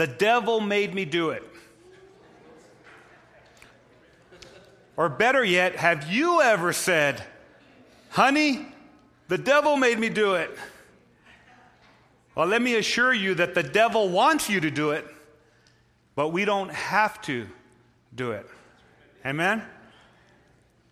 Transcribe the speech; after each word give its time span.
The 0.00 0.06
devil 0.06 0.60
made 0.62 0.94
me 0.94 1.04
do 1.04 1.28
it? 1.28 1.42
Or 4.96 5.10
better 5.10 5.44
yet, 5.44 5.76
have 5.76 6.10
you 6.10 6.40
ever 6.40 6.72
said, 6.72 7.22
Honey, 8.08 8.64
the 9.28 9.36
devil 9.36 9.76
made 9.76 9.98
me 9.98 10.08
do 10.08 10.36
it? 10.36 10.56
Well, 12.34 12.46
let 12.46 12.62
me 12.62 12.76
assure 12.76 13.12
you 13.12 13.34
that 13.34 13.54
the 13.54 13.62
devil 13.62 14.08
wants 14.08 14.48
you 14.48 14.60
to 14.60 14.70
do 14.70 14.92
it, 14.92 15.06
but 16.14 16.28
we 16.28 16.46
don't 16.46 16.72
have 16.72 17.20
to 17.24 17.46
do 18.14 18.32
it. 18.32 18.46
Amen? 19.26 19.62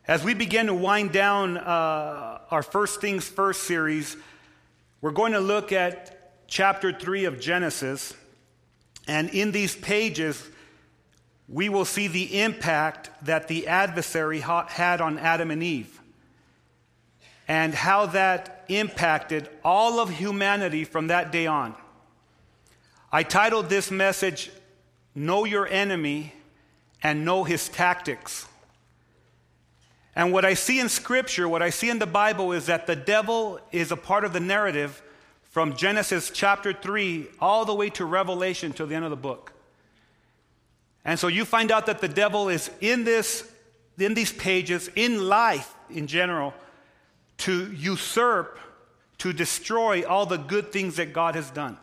As 0.07 0.23
we 0.23 0.35
begin 0.35 0.67
to 0.67 0.75
wind 0.75 1.13
down 1.13 1.57
uh, 1.57 2.41
our 2.51 2.63
First 2.63 3.01
Things 3.01 3.27
First 3.27 3.63
series, 3.63 4.19
we're 5.01 5.13
going 5.13 5.33
to 5.33 5.41
look 5.41 5.73
at 5.73 6.47
chapter 6.47 6.93
3 6.93 7.25
of 7.25 7.41
Genesis. 7.41 8.13
And 9.09 9.31
in 9.31 9.51
these 9.53 9.75
pages, 9.75 10.47
we 11.49 11.71
will 11.71 11.87
see 11.87 12.07
the 12.07 12.43
impact 12.43 13.11
that 13.25 13.49
the 13.49 13.67
adversary 13.67 14.41
had 14.41 15.01
on 15.01 15.19
Adam 15.19 15.51
and 15.51 15.63
Eve 15.63 15.99
and 17.49 17.75
how 17.75 18.05
that 18.05 18.67
impacted 18.69 19.49
all 19.65 19.99
of 19.99 20.11
humanity 20.11 20.85
from 20.85 21.07
that 21.07 21.33
day 21.33 21.47
on. 21.47 21.75
I 23.11 23.23
titled 23.23 23.71
this 23.71 23.91
message, 23.91 24.51
Know 25.15 25.47
Your 25.47 25.67
Enemy 25.67 26.35
and 27.03 27.25
Know 27.25 27.45
His 27.45 27.71
Tactics. 27.71 28.47
And 30.15 30.31
what 30.33 30.45
I 30.45 30.53
see 30.53 30.79
in 30.79 30.91
Scripture, 30.91 31.49
what 31.49 31.63
I 31.63 31.71
see 31.71 31.89
in 31.89 31.99
the 31.99 32.07
Bible, 32.07 32.53
is 32.53 32.67
that 32.67 32.87
the 32.87 32.97
devil 32.97 33.59
is 33.73 33.91
a 33.91 33.97
part 33.97 34.25
of 34.27 34.35
the 34.35 34.41
narrative 34.41 35.03
from 35.49 35.77
Genesis 35.77 36.31
chapter 36.31 36.73
3 36.73 37.27
all 37.41 37.65
the 37.65 37.75
way 37.75 37.91
to 37.91 38.05
Revelation 38.05 38.73
to 38.75 38.87
the 38.87 38.95
end 38.95 39.05
of 39.05 39.11
the 39.11 39.17
book. 39.17 39.53
And 41.05 41.19
so 41.19 41.29
you 41.29 41.45
find 41.45 41.71
out 41.71 41.87
that 41.87 42.01
the 42.01 42.09
devil 42.09 42.49
is 42.49 42.71
in 42.81 43.05
this 43.05 43.51
in 43.99 44.15
these 44.15 44.33
pages 44.33 44.89
in 44.95 45.27
life 45.27 45.75
in 45.91 46.07
general 46.07 46.55
to 47.39 47.73
usurp 47.73 48.59
to 49.19 49.33
destroy 49.33 50.07
all 50.07 50.27
the 50.27 50.37
good 50.37 50.71
things 50.71 50.97
that 50.97 51.13
God 51.13 51.35
has 51.35 51.51
done. 51.51 51.77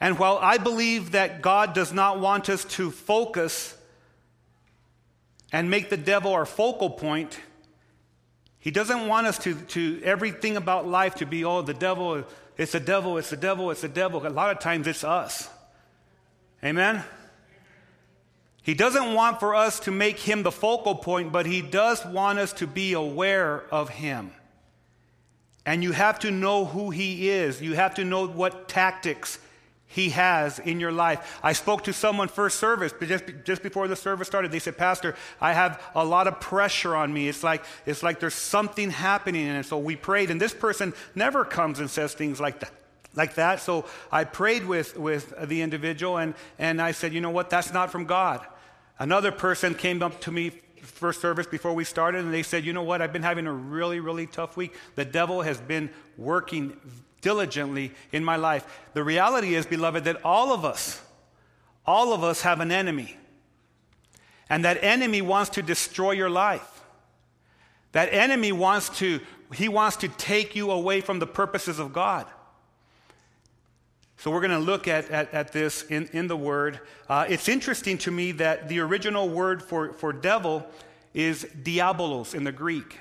And 0.00 0.18
while 0.18 0.38
I 0.40 0.56
believe 0.56 1.10
that 1.12 1.42
God 1.42 1.74
does 1.74 1.92
not 1.92 2.20
want 2.20 2.48
us 2.48 2.64
to 2.76 2.90
focus 2.90 3.76
and 5.52 5.70
make 5.70 5.90
the 5.90 5.96
devil 5.98 6.32
our 6.32 6.46
focal 6.46 6.88
point, 6.88 7.38
he 8.60 8.70
doesn't 8.70 9.08
want 9.08 9.26
us 9.26 9.38
to, 9.38 9.54
to 9.54 10.00
everything 10.04 10.56
about 10.56 10.86
life 10.86 11.16
to 11.16 11.26
be, 11.26 11.44
oh, 11.44 11.62
the 11.62 11.74
devil, 11.74 12.24
it's 12.58 12.72
the 12.72 12.80
devil, 12.80 13.16
it's 13.16 13.30
the 13.30 13.36
devil, 13.36 13.70
it's 13.70 13.80
the 13.80 13.88
devil. 13.88 14.26
A 14.26 14.28
lot 14.28 14.50
of 14.50 14.58
times 14.60 14.86
it's 14.86 15.02
us. 15.02 15.48
Amen? 16.62 17.02
He 18.62 18.74
doesn't 18.74 19.14
want 19.14 19.40
for 19.40 19.54
us 19.54 19.80
to 19.80 19.90
make 19.90 20.18
him 20.18 20.42
the 20.42 20.52
focal 20.52 20.94
point, 20.94 21.32
but 21.32 21.46
he 21.46 21.62
does 21.62 22.04
want 22.04 22.38
us 22.38 22.52
to 22.54 22.66
be 22.66 22.92
aware 22.92 23.64
of 23.72 23.88
him. 23.88 24.32
And 25.64 25.82
you 25.82 25.92
have 25.92 26.18
to 26.20 26.30
know 26.30 26.66
who 26.66 26.90
he 26.90 27.30
is. 27.30 27.62
You 27.62 27.74
have 27.74 27.94
to 27.94 28.04
know 28.04 28.26
what 28.26 28.68
tactics 28.68 29.38
he 29.92 30.10
has 30.10 30.60
in 30.60 30.78
your 30.78 30.92
life. 30.92 31.40
I 31.42 31.52
spoke 31.52 31.82
to 31.84 31.92
someone 31.92 32.28
first 32.28 32.60
service, 32.60 32.94
just, 33.02 33.24
just 33.42 33.60
before 33.60 33.88
the 33.88 33.96
service 33.96 34.28
started. 34.28 34.52
They 34.52 34.60
said, 34.60 34.78
Pastor, 34.78 35.16
I 35.40 35.52
have 35.52 35.82
a 35.96 36.04
lot 36.04 36.28
of 36.28 36.38
pressure 36.38 36.94
on 36.94 37.12
me. 37.12 37.28
It's 37.28 37.42
like, 37.42 37.64
it's 37.86 38.00
like 38.00 38.20
there's 38.20 38.34
something 38.34 38.90
happening. 38.90 39.48
And 39.48 39.66
so 39.66 39.78
we 39.78 39.96
prayed, 39.96 40.30
and 40.30 40.40
this 40.40 40.54
person 40.54 40.94
never 41.16 41.44
comes 41.44 41.80
and 41.80 41.90
says 41.90 42.14
things 42.14 42.40
like 42.40 42.60
that. 42.60 42.70
Like 43.16 43.34
that. 43.34 43.58
So 43.58 43.84
I 44.12 44.22
prayed 44.22 44.64
with, 44.64 44.96
with 44.96 45.34
the 45.48 45.60
individual, 45.60 46.18
and, 46.18 46.34
and 46.60 46.80
I 46.80 46.92
said, 46.92 47.12
You 47.12 47.20
know 47.20 47.30
what? 47.30 47.50
That's 47.50 47.72
not 47.72 47.90
from 47.90 48.04
God. 48.04 48.46
Another 49.00 49.32
person 49.32 49.74
came 49.74 50.04
up 50.04 50.20
to 50.20 50.30
me 50.30 50.52
first 50.82 51.20
service 51.20 51.48
before 51.48 51.74
we 51.74 51.82
started, 51.82 52.24
and 52.24 52.32
they 52.32 52.44
said, 52.44 52.64
You 52.64 52.72
know 52.72 52.84
what? 52.84 53.02
I've 53.02 53.12
been 53.12 53.24
having 53.24 53.48
a 53.48 53.52
really, 53.52 53.98
really 53.98 54.28
tough 54.28 54.56
week. 54.56 54.76
The 54.94 55.04
devil 55.04 55.42
has 55.42 55.60
been 55.60 55.90
working 56.16 56.76
diligently 57.20 57.92
in 58.12 58.24
my 58.24 58.36
life. 58.36 58.66
The 58.94 59.04
reality 59.04 59.54
is, 59.54 59.66
beloved, 59.66 60.04
that 60.04 60.24
all 60.24 60.52
of 60.52 60.64
us, 60.64 61.00
all 61.86 62.12
of 62.12 62.24
us 62.24 62.42
have 62.42 62.60
an 62.60 62.72
enemy. 62.72 63.16
And 64.48 64.64
that 64.64 64.82
enemy 64.82 65.22
wants 65.22 65.50
to 65.50 65.62
destroy 65.62 66.12
your 66.12 66.30
life. 66.30 66.82
That 67.92 68.12
enemy 68.12 68.52
wants 68.52 68.88
to, 68.98 69.20
he 69.54 69.68
wants 69.68 69.96
to 69.98 70.08
take 70.08 70.56
you 70.56 70.70
away 70.70 71.00
from 71.00 71.18
the 71.18 71.26
purposes 71.26 71.78
of 71.78 71.92
God. 71.92 72.26
So 74.18 74.30
we're 74.30 74.40
going 74.40 74.50
to 74.50 74.58
look 74.58 74.86
at, 74.86 75.10
at, 75.10 75.32
at, 75.32 75.52
this 75.52 75.82
in, 75.84 76.06
in 76.12 76.26
the 76.26 76.36
word. 76.36 76.80
Uh, 77.08 77.24
it's 77.28 77.48
interesting 77.48 77.96
to 77.98 78.10
me 78.10 78.32
that 78.32 78.68
the 78.68 78.80
original 78.80 79.28
word 79.28 79.62
for, 79.62 79.94
for 79.94 80.12
devil 80.12 80.66
is 81.14 81.44
diabolos 81.62 82.34
in 82.34 82.44
the 82.44 82.52
Greek. 82.52 82.98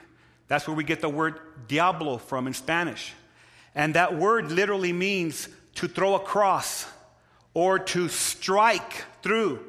That's 0.47 0.65
where 0.65 0.75
we 0.75 0.85
get 0.85 1.01
the 1.01 1.09
word 1.09 1.39
diablo 1.67 2.17
from 2.17 2.47
in 2.47 2.53
Spanish. 2.53 3.13
And 3.75 3.95
that 3.95 4.17
word 4.17 4.51
literally 4.51 4.93
means 4.93 5.47
to 5.75 5.87
throw 5.87 6.15
across 6.15 6.85
or 7.53 7.79
to 7.79 8.09
strike 8.09 9.05
through. 9.21 9.59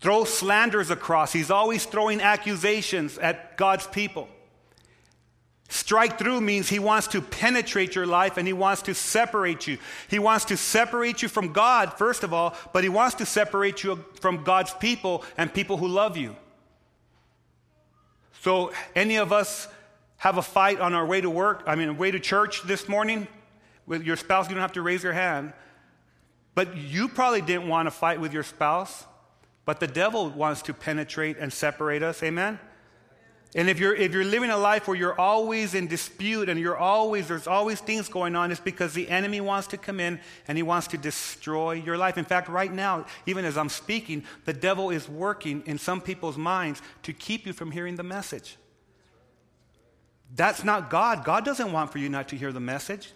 Throw 0.00 0.24
slanders 0.24 0.90
across. 0.90 1.32
He's 1.32 1.50
always 1.50 1.84
throwing 1.84 2.20
accusations 2.20 3.18
at 3.18 3.56
God's 3.56 3.86
people. 3.86 4.28
Strike 5.68 6.18
through 6.18 6.40
means 6.40 6.68
he 6.68 6.78
wants 6.78 7.08
to 7.08 7.20
penetrate 7.20 7.94
your 7.96 8.06
life 8.06 8.36
and 8.36 8.46
he 8.46 8.52
wants 8.52 8.82
to 8.82 8.94
separate 8.94 9.66
you. 9.66 9.78
He 10.08 10.20
wants 10.20 10.44
to 10.46 10.56
separate 10.56 11.22
you 11.22 11.28
from 11.28 11.52
God, 11.52 11.94
first 11.94 12.22
of 12.22 12.32
all, 12.32 12.54
but 12.72 12.84
he 12.84 12.88
wants 12.88 13.16
to 13.16 13.26
separate 13.26 13.82
you 13.82 14.04
from 14.20 14.44
God's 14.44 14.72
people 14.74 15.24
and 15.36 15.52
people 15.52 15.76
who 15.76 15.88
love 15.88 16.16
you. 16.16 16.36
So, 18.42 18.72
any 18.94 19.16
of 19.16 19.32
us 19.32 19.66
have 20.18 20.38
a 20.38 20.42
fight 20.42 20.80
on 20.80 20.94
our 20.94 21.04
way 21.04 21.20
to 21.20 21.30
work, 21.30 21.64
I 21.66 21.74
mean, 21.74 21.96
way 21.98 22.10
to 22.10 22.20
church 22.20 22.62
this 22.62 22.88
morning 22.88 23.28
with 23.86 24.02
your 24.02 24.16
spouse, 24.16 24.48
you 24.48 24.54
don't 24.54 24.62
have 24.62 24.72
to 24.72 24.82
raise 24.82 25.02
your 25.02 25.12
hand. 25.12 25.52
But 26.54 26.76
you 26.76 27.08
probably 27.08 27.42
didn't 27.42 27.68
want 27.68 27.86
to 27.86 27.90
fight 27.90 28.20
with 28.20 28.32
your 28.32 28.42
spouse, 28.42 29.04
but 29.64 29.78
the 29.78 29.86
devil 29.86 30.30
wants 30.30 30.62
to 30.62 30.74
penetrate 30.74 31.36
and 31.38 31.52
separate 31.52 32.02
us. 32.02 32.22
Amen? 32.22 32.58
And 33.54 33.70
if 33.70 33.78
you're, 33.78 33.94
if 33.94 34.12
you're 34.12 34.24
living 34.24 34.50
a 34.50 34.56
life 34.56 34.88
where 34.88 34.96
you're 34.96 35.18
always 35.18 35.74
in 35.74 35.86
dispute 35.86 36.48
and 36.48 36.58
you're 36.58 36.76
always, 36.76 37.28
there's 37.28 37.46
always 37.46 37.80
things 37.80 38.08
going 38.08 38.36
on, 38.36 38.50
it's 38.50 38.60
because 38.60 38.92
the 38.92 39.08
enemy 39.08 39.40
wants 39.40 39.68
to 39.68 39.78
come 39.78 40.00
in 40.00 40.20
and 40.48 40.58
he 40.58 40.62
wants 40.62 40.88
to 40.88 40.98
destroy 40.98 41.72
your 41.72 41.96
life. 41.96 42.18
In 42.18 42.24
fact, 42.24 42.48
right 42.48 42.72
now, 42.72 43.06
even 43.24 43.44
as 43.44 43.56
I'm 43.56 43.68
speaking, 43.68 44.24
the 44.44 44.52
devil 44.52 44.90
is 44.90 45.08
working 45.08 45.62
in 45.66 45.78
some 45.78 46.00
people's 46.00 46.36
minds 46.36 46.82
to 47.04 47.12
keep 47.12 47.46
you 47.46 47.52
from 47.52 47.70
hearing 47.70 47.96
the 47.96 48.02
message. 48.02 48.56
That's 50.36 50.62
not 50.62 50.90
God. 50.90 51.24
God 51.24 51.44
doesn't 51.44 51.72
want 51.72 51.90
for 51.90 51.98
you 51.98 52.08
not 52.08 52.28
to 52.28 52.36
hear 52.36 52.52
the 52.52 52.60
message. 52.60 53.12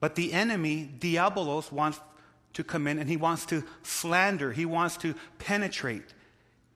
But 0.00 0.14
the 0.14 0.32
enemy, 0.32 0.88
Diabolos, 0.98 1.72
wants 1.72 2.00
to 2.52 2.64
come 2.64 2.86
in 2.86 2.98
and 2.98 3.08
he 3.08 3.16
wants 3.16 3.46
to 3.46 3.64
slander, 3.82 4.52
he 4.52 4.66
wants 4.66 4.96
to 4.98 5.14
penetrate, 5.38 6.14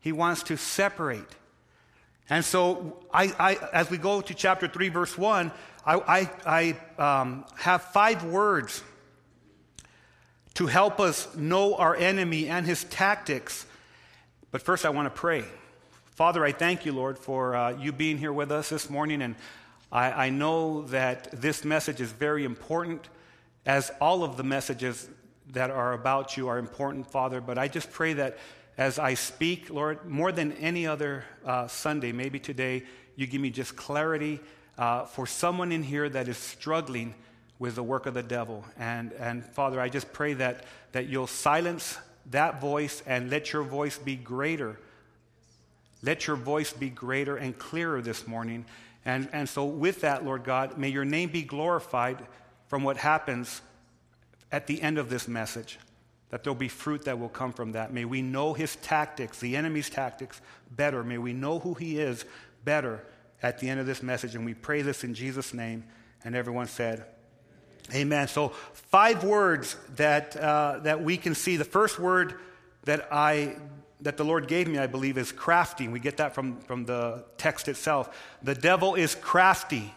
he 0.01 0.13
wants 0.13 0.43
to 0.45 0.57
separate. 0.57 1.25
And 2.31 2.45
so, 2.45 3.05
I, 3.13 3.35
I, 3.39 3.59
as 3.73 3.91
we 3.91 3.99
go 3.99 4.23
to 4.23 4.35
chapter 4.35 4.67
3, 4.67 4.89
verse 4.89 5.19
1, 5.19 5.53
I, 5.87 6.31
I 6.47 7.21
um, 7.21 7.45
have 7.57 7.83
five 7.83 8.25
words 8.25 8.83
to 10.55 10.67
help 10.67 11.01
us 11.01 11.35
know 11.37 11.75
our 11.75 11.95
enemy 11.95 12.49
and 12.49 12.65
his 12.65 12.85
tactics. 12.85 13.67
But 14.51 14.63
first, 14.63 14.87
I 14.87 14.91
want 14.91 15.07
to 15.07 15.21
pray. 15.21 15.45
Father, 16.15 16.45
I 16.45 16.53
thank 16.53 16.87
you, 16.87 16.93
Lord, 16.93 17.19
for 17.19 17.57
uh, 17.57 17.71
you 17.71 17.91
being 17.91 18.19
here 18.19 18.33
with 18.33 18.53
us 18.53 18.69
this 18.69 18.89
morning. 18.89 19.21
And 19.21 19.35
I, 19.91 20.27
I 20.27 20.31
know 20.31 20.83
that 20.83 21.29
this 21.33 21.65
message 21.65 22.01
is 22.01 22.13
very 22.13 22.45
important, 22.45 23.09
as 23.67 23.91
all 24.01 24.23
of 24.23 24.37
the 24.37 24.45
messages 24.45 25.09
that 25.51 25.73
are 25.73 25.93
about 25.93 26.37
you 26.37 26.47
are 26.47 26.59
important, 26.59 27.11
Father. 27.11 27.41
But 27.41 27.59
I 27.59 27.67
just 27.67 27.91
pray 27.91 28.13
that 28.13 28.39
as 28.79 28.97
I 29.01 29.15
speak, 29.15 29.71
Lord, 29.71 30.09
more 30.09 30.31
than 30.31 30.53
any 30.53 30.87
other 30.87 31.25
uh, 31.45 31.67
Sunday, 31.67 32.13
maybe 32.13 32.39
today, 32.39 32.85
you 33.17 33.27
give 33.27 33.41
me 33.41 33.51
just 33.51 33.75
clarity 33.75 34.39
uh, 34.79 35.07
for 35.07 35.27
someone 35.27 35.73
in 35.73 35.83
here 35.83 36.09
that 36.09 36.29
is 36.29 36.39
struggling 36.39 37.17
with 37.59 37.75
the 37.75 37.83
work 37.83 38.07
of 38.07 38.15
the 38.15 38.23
devil. 38.23 38.65
And, 38.79 39.13
and 39.15 39.45
Father, 39.45 39.81
I 39.81 39.89
just 39.89 40.13
pray 40.13 40.35
that, 40.35 40.65
that 40.93 41.09
you'll 41.09 41.27
silence 41.27 41.99
that 42.31 42.61
voice 42.61 43.03
and 43.05 43.31
let 43.31 43.53
your 43.53 43.65
voice 43.65 43.99
be 43.99 44.15
greater. 44.15 44.79
Let 46.05 46.27
your 46.27 46.37
voice 46.37 46.73
be 46.73 46.91
greater 46.91 47.37
and 47.37 47.59
clearer 47.59 48.03
this 48.03 48.27
morning. 48.27 48.67
And, 49.07 49.29
and 49.33 49.49
so, 49.49 49.65
with 49.65 50.03
that, 50.03 50.25
Lord 50.25 50.45
God, 50.45 50.77
may 50.77 50.91
your 50.91 51.05
name 51.05 51.31
be 51.31 51.43
glorified 51.43 52.19
from 52.69 52.83
what 52.83 52.99
happens 52.99 53.63
at 54.53 54.67
the 54.67 54.83
end 54.83 54.99
of 54.99 55.09
this 55.09 55.27
message, 55.27 55.79
that 56.29 56.45
there'll 56.45 56.55
be 56.55 56.69
fruit 56.69 57.07
that 57.07 57.19
will 57.19 57.31
come 57.31 57.53
from 57.53 57.73
that. 57.73 57.93
May 57.93 58.05
we 58.05 58.21
know 58.21 58.53
his 58.53 58.77
tactics, 58.77 59.41
the 59.41 59.57
enemy's 59.57 59.89
tactics, 59.89 60.43
better. 60.71 61.03
May 61.03 61.19
we 61.19 61.33
know 61.33 61.59
who 61.59 61.73
he 61.73 61.99
is 61.99 62.27
better 62.65 63.03
at 63.43 63.59
the 63.59 63.69
end 63.71 63.81
of 63.81 63.87
this 63.87 64.03
message. 64.03 64.35
And 64.35 64.45
we 64.45 64.55
pray 64.55 64.83
this 64.83 65.05
in 65.05 65.15
Jesus' 65.15 65.55
name. 65.55 65.85
And 66.23 66.35
everyone 66.35 66.67
said, 66.67 67.05
Amen. 67.95 68.29
So, 68.29 68.51
five 68.51 69.25
words 69.25 69.77
that, 69.97 70.37
uh, 70.37 70.81
that 70.83 71.03
we 71.03 71.17
can 71.17 71.35
see. 71.35 71.57
The 71.57 71.65
first 71.65 71.99
word 71.99 72.35
that, 72.85 73.09
I, 73.11 73.57
that 74.05 74.19
the 74.19 74.25
Lord 74.25 74.47
gave 74.47 74.69
me, 74.69 74.79
I 74.79 74.87
believe, 74.87 75.19
is 75.19 75.33
crafty. 75.33 75.89
We 75.89 75.99
get 75.99 76.19
that 76.19 76.35
from, 76.35 76.61
from 76.61 76.85
the 76.85 77.25
text 77.39 77.69
itself. 77.69 78.37
The 78.43 78.55
devil 78.55 78.95
is 78.95 79.15
crafty. 79.15 79.93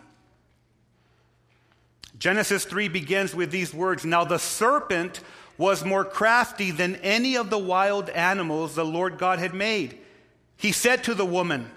Genesis 2.18 2.66
3 2.66 2.88
begins 2.88 3.36
with 3.36 3.52
these 3.52 3.74
words 3.74 4.06
Now 4.06 4.24
the 4.24 4.40
serpent 4.40 5.20
was 5.58 5.84
more 5.84 6.06
crafty 6.06 6.72
than 6.72 6.96
any 6.98 7.36
of 7.36 7.50
the 7.50 7.58
wild 7.58 8.10
animals 8.10 8.76
the 8.76 8.86
Lord 8.86 9.18
God 9.18 9.40
had 9.40 9.54
made. 9.54 9.98
He 10.56 10.72
said 10.72 11.04
to 11.04 11.14
the 11.14 11.26
woman, 11.26 11.70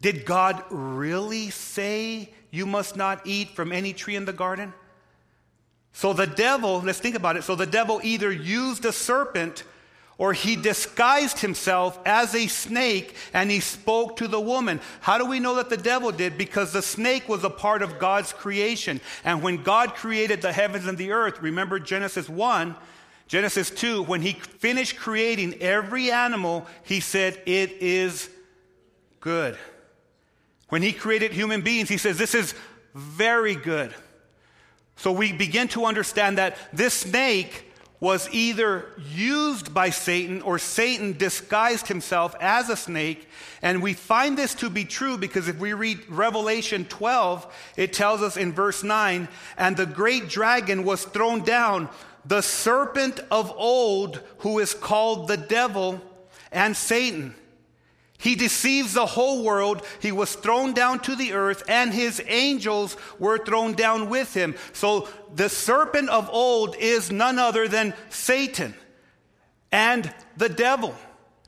Did 0.00 0.24
God 0.24 0.62
really 0.70 1.50
say 1.50 2.32
you 2.50 2.66
must 2.66 2.96
not 2.96 3.26
eat 3.26 3.50
from 3.50 3.72
any 3.72 3.92
tree 3.92 4.14
in 4.14 4.26
the 4.26 4.32
garden? 4.32 4.72
So 5.92 6.12
the 6.12 6.26
devil, 6.26 6.80
let's 6.80 6.98
think 6.98 7.16
about 7.16 7.36
it. 7.36 7.42
So 7.42 7.56
the 7.56 7.66
devil 7.66 8.00
either 8.04 8.30
used 8.30 8.84
a 8.84 8.92
serpent 8.92 9.64
or 10.16 10.32
he 10.32 10.56
disguised 10.56 11.40
himself 11.40 11.98
as 12.06 12.34
a 12.34 12.46
snake 12.46 13.14
and 13.32 13.50
he 13.50 13.60
spoke 13.60 14.16
to 14.16 14.28
the 14.28 14.40
woman. 14.40 14.80
How 15.00 15.18
do 15.18 15.26
we 15.26 15.40
know 15.40 15.56
that 15.56 15.70
the 15.70 15.76
devil 15.76 16.12
did? 16.12 16.38
Because 16.38 16.72
the 16.72 16.82
snake 16.82 17.28
was 17.28 17.42
a 17.42 17.50
part 17.50 17.82
of 17.82 17.98
God's 17.98 18.32
creation. 18.32 19.00
And 19.24 19.42
when 19.42 19.62
God 19.62 19.94
created 19.94 20.40
the 20.40 20.52
heavens 20.52 20.86
and 20.86 20.96
the 20.96 21.12
earth, 21.12 21.42
remember 21.42 21.78
Genesis 21.80 22.28
1, 22.28 22.76
Genesis 23.26 23.70
2, 23.70 24.02
when 24.02 24.22
he 24.22 24.32
finished 24.32 24.96
creating 24.96 25.54
every 25.60 26.10
animal, 26.10 26.66
he 26.84 27.00
said, 27.00 27.40
It 27.46 27.72
is 27.80 28.28
good. 29.20 29.56
When 30.68 30.82
he 30.82 30.92
created 30.92 31.32
human 31.32 31.62
beings, 31.62 31.88
he 31.88 31.96
says, 31.96 32.18
This 32.18 32.34
is 32.34 32.54
very 32.94 33.54
good. 33.54 33.94
So 34.96 35.10
we 35.10 35.32
begin 35.32 35.68
to 35.68 35.86
understand 35.86 36.38
that 36.38 36.56
this 36.72 36.94
snake 36.94 37.72
was 38.00 38.28
either 38.32 38.86
used 39.12 39.72
by 39.72 39.90
Satan 39.90 40.42
or 40.42 40.58
Satan 40.58 41.16
disguised 41.16 41.86
himself 41.86 42.34
as 42.40 42.68
a 42.68 42.76
snake. 42.76 43.28
And 43.62 43.82
we 43.82 43.94
find 43.94 44.36
this 44.36 44.54
to 44.56 44.68
be 44.68 44.84
true 44.84 45.16
because 45.16 45.48
if 45.48 45.58
we 45.58 45.72
read 45.72 46.00
Revelation 46.08 46.84
12, 46.84 47.72
it 47.76 47.92
tells 47.92 48.20
us 48.20 48.36
in 48.36 48.52
verse 48.52 48.82
9, 48.82 49.28
and 49.56 49.76
the 49.76 49.86
great 49.86 50.28
dragon 50.28 50.84
was 50.84 51.04
thrown 51.04 51.44
down, 51.44 51.88
the 52.26 52.42
serpent 52.42 53.20
of 53.30 53.52
old, 53.56 54.20
who 54.38 54.58
is 54.58 54.74
called 54.74 55.28
the 55.28 55.36
devil 55.36 56.00
and 56.52 56.76
Satan 56.76 57.34
he 58.18 58.36
deceives 58.36 58.94
the 58.94 59.06
whole 59.06 59.42
world. 59.42 59.82
He 60.00 60.12
was 60.12 60.34
thrown 60.34 60.72
down 60.72 61.00
to 61.00 61.16
the 61.16 61.32
earth, 61.32 61.62
and 61.68 61.92
his 61.92 62.22
angels 62.26 62.96
were 63.18 63.38
thrown 63.38 63.74
down 63.74 64.08
with 64.08 64.32
him. 64.34 64.54
So 64.72 65.08
the 65.34 65.48
serpent 65.48 66.08
of 66.08 66.30
old 66.30 66.76
is 66.76 67.10
none 67.10 67.38
other 67.38 67.68
than 67.68 67.94
Satan 68.10 68.74
and 69.72 70.12
the 70.36 70.48
devil. 70.48 70.94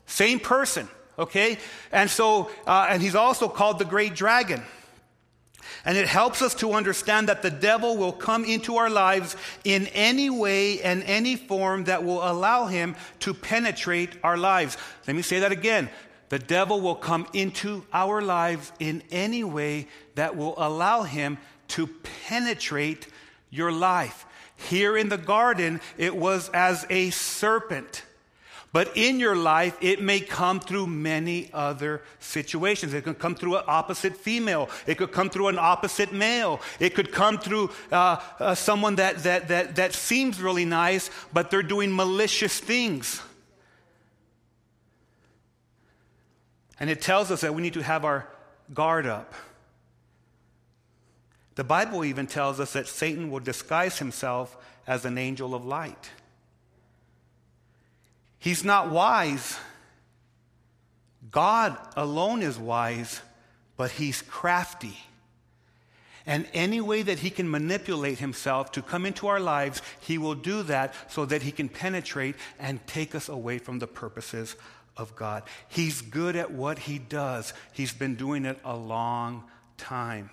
Same 0.07 0.41
person, 0.41 0.89
okay? 1.19 1.59
And 1.93 2.11
so, 2.11 2.51
uh, 2.67 2.89
and 2.91 3.01
he's 3.01 3.15
also 3.15 3.49
called 3.49 3.79
the 3.79 3.85
great 3.85 4.15
dragon. 4.15 4.63
And 5.85 5.97
it 5.97 6.09
helps 6.09 6.43
us 6.43 6.55
to 6.57 6.73
understand 6.73 7.29
that 7.29 7.43
the 7.43 7.51
devil 7.51 7.97
will 7.97 8.13
come 8.13 8.45
into 8.45 8.77
our 8.77 8.91
lives 8.91 9.37
in 9.63 9.87
any 9.89 10.31
way 10.31 10.83
and 10.83 11.05
any 11.05 11.37
form 11.37 11.85
that 11.85 12.05
will 12.05 12.29
allow 12.29 12.67
him 12.67 12.97
to 13.21 13.33
penetrate 13.33 14.11
our 14.25 14.37
lives. 14.37 14.77
Let 15.07 15.15
me 15.15 15.23
say 15.23 15.41
that 15.41 15.53
again. 15.53 15.89
The 16.29 16.39
devil 16.39 16.81
will 16.81 16.95
come 16.95 17.27
into 17.33 17.85
our 17.93 18.21
lives 18.21 18.73
in 18.79 19.03
any 19.11 19.45
way 19.45 19.89
that 20.17 20.37
will 20.37 20.55
allow 20.57 21.03
him 21.03 21.39
to 21.69 21.87
penetrate 22.27 23.07
your 23.51 23.71
life. 23.71 24.27
Here 24.57 24.97
in 24.97 25.09
the 25.09 25.19
garden, 25.19 25.81
it 25.99 26.17
was 26.17 26.49
as 26.51 26.87
a 26.91 27.11
serpent. 27.11 28.03
But 28.73 28.95
in 28.95 29.21
your 29.21 29.37
life, 29.37 29.79
it 29.81 30.03
may 30.03 30.21
come 30.21 30.61
through 30.61 30.89
many 30.89 31.49
other 31.55 32.03
situations. 32.19 32.93
It 32.93 33.05
could 33.05 33.19
come 33.19 33.35
through 33.35 33.57
an 33.57 33.65
opposite 33.67 34.17
female. 34.17 34.69
It 34.87 34.99
could 34.99 35.13
come 35.13 35.31
through 35.31 35.49
an 35.49 35.59
opposite 35.59 36.13
male. 36.13 36.61
It 36.79 36.95
could 36.95 37.11
come 37.11 37.39
through 37.39 37.71
uh, 37.91 38.21
uh, 38.39 38.55
someone 38.55 38.97
that, 38.97 39.23
that, 39.23 39.49
that, 39.49 39.77
that 39.77 39.95
seems 39.95 40.43
really 40.43 40.67
nice, 40.67 41.11
but 41.33 41.51
they're 41.51 41.63
doing 41.63 41.95
malicious 41.95 42.59
things. 42.59 43.23
And 46.79 46.91
it 46.91 47.01
tells 47.01 47.31
us 47.31 47.41
that 47.41 47.55
we 47.55 47.63
need 47.63 47.75
to 47.75 47.83
have 47.83 48.05
our 48.05 48.29
guard 48.73 49.07
up. 49.07 49.35
The 51.55 51.65
Bible 51.65 52.05
even 52.05 52.27
tells 52.27 52.61
us 52.61 52.75
that 52.75 52.87
Satan 52.87 53.31
will 53.31 53.41
disguise 53.41 53.99
himself 53.99 54.57
as 54.87 55.05
an 55.05 55.17
angel 55.17 55.55
of 55.55 55.65
light. 55.65 56.11
He's 58.39 58.63
not 58.63 58.91
wise. 58.91 59.59
God 61.31 61.77
alone 61.97 62.43
is 62.43 62.59
wise, 62.59 63.21
but 63.77 63.93
he's 63.93 64.23
crafty. 64.23 64.99
And 66.27 66.47
any 66.53 66.81
way 66.81 67.03
that 67.03 67.21
he 67.21 67.31
can 67.31 67.51
manipulate 67.51 68.19
himself 68.19 68.73
to 68.73 68.83
come 68.83 69.07
into 69.07 69.29
our 69.29 69.41
lives, 69.41 69.81
he 70.01 70.19
will 70.19 70.35
do 70.35 70.63
that 70.65 70.93
so 71.09 71.25
that 71.25 71.43
he 71.43 71.53
can 71.53 71.69
penetrate 71.69 72.35
and 72.59 72.85
take 72.87 73.15
us 73.15 73.29
away 73.29 73.59
from 73.59 73.79
the 73.79 73.87
purposes 73.87 74.57
of 74.97 75.15
God. 75.17 75.43
He's 75.69 76.01
good 76.01 76.37
at 76.37 76.51
what 76.51 76.81
he 76.81 76.99
does, 76.99 77.53
he's 77.73 77.93
been 77.93 78.15
doing 78.15 78.45
it 78.45 78.59
a 78.65 78.77
long 78.77 79.45
time. 79.77 80.31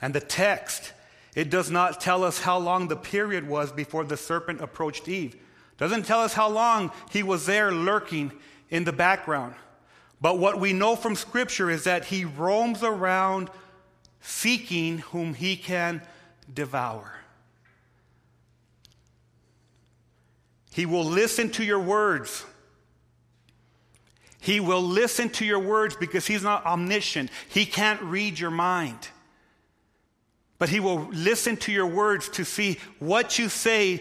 And 0.00 0.14
the 0.14 0.20
text, 0.20 0.92
it 1.34 1.50
does 1.50 1.70
not 1.70 2.00
tell 2.00 2.22
us 2.22 2.40
how 2.40 2.58
long 2.58 2.88
the 2.88 2.96
period 2.96 3.46
was 3.48 3.72
before 3.72 4.04
the 4.04 4.16
serpent 4.16 4.60
approached 4.60 5.08
Eve. 5.08 5.36
Doesn't 5.76 6.06
tell 6.06 6.20
us 6.20 6.34
how 6.34 6.48
long 6.48 6.92
he 7.10 7.22
was 7.22 7.46
there 7.46 7.72
lurking 7.72 8.32
in 8.70 8.84
the 8.84 8.92
background. 8.92 9.54
But 10.20 10.38
what 10.38 10.58
we 10.58 10.72
know 10.72 10.96
from 10.96 11.14
Scripture 11.14 11.70
is 11.70 11.84
that 11.84 12.06
he 12.06 12.24
roams 12.24 12.82
around 12.82 13.50
seeking 14.20 14.98
whom 14.98 15.34
he 15.34 15.56
can 15.56 16.02
devour. 16.52 17.17
He 20.70 20.86
will 20.86 21.04
listen 21.04 21.50
to 21.52 21.64
your 21.64 21.80
words. 21.80 22.44
He 24.40 24.60
will 24.60 24.82
listen 24.82 25.30
to 25.30 25.44
your 25.44 25.58
words 25.58 25.96
because 25.96 26.26
he's 26.26 26.42
not 26.42 26.64
omniscient. 26.64 27.30
He 27.48 27.66
can't 27.66 28.00
read 28.02 28.38
your 28.38 28.50
mind. 28.50 29.08
But 30.58 30.68
he 30.68 30.80
will 30.80 31.08
listen 31.12 31.56
to 31.58 31.72
your 31.72 31.86
words 31.86 32.28
to 32.30 32.44
see 32.44 32.78
what 32.98 33.38
you 33.38 33.48
say 33.48 34.00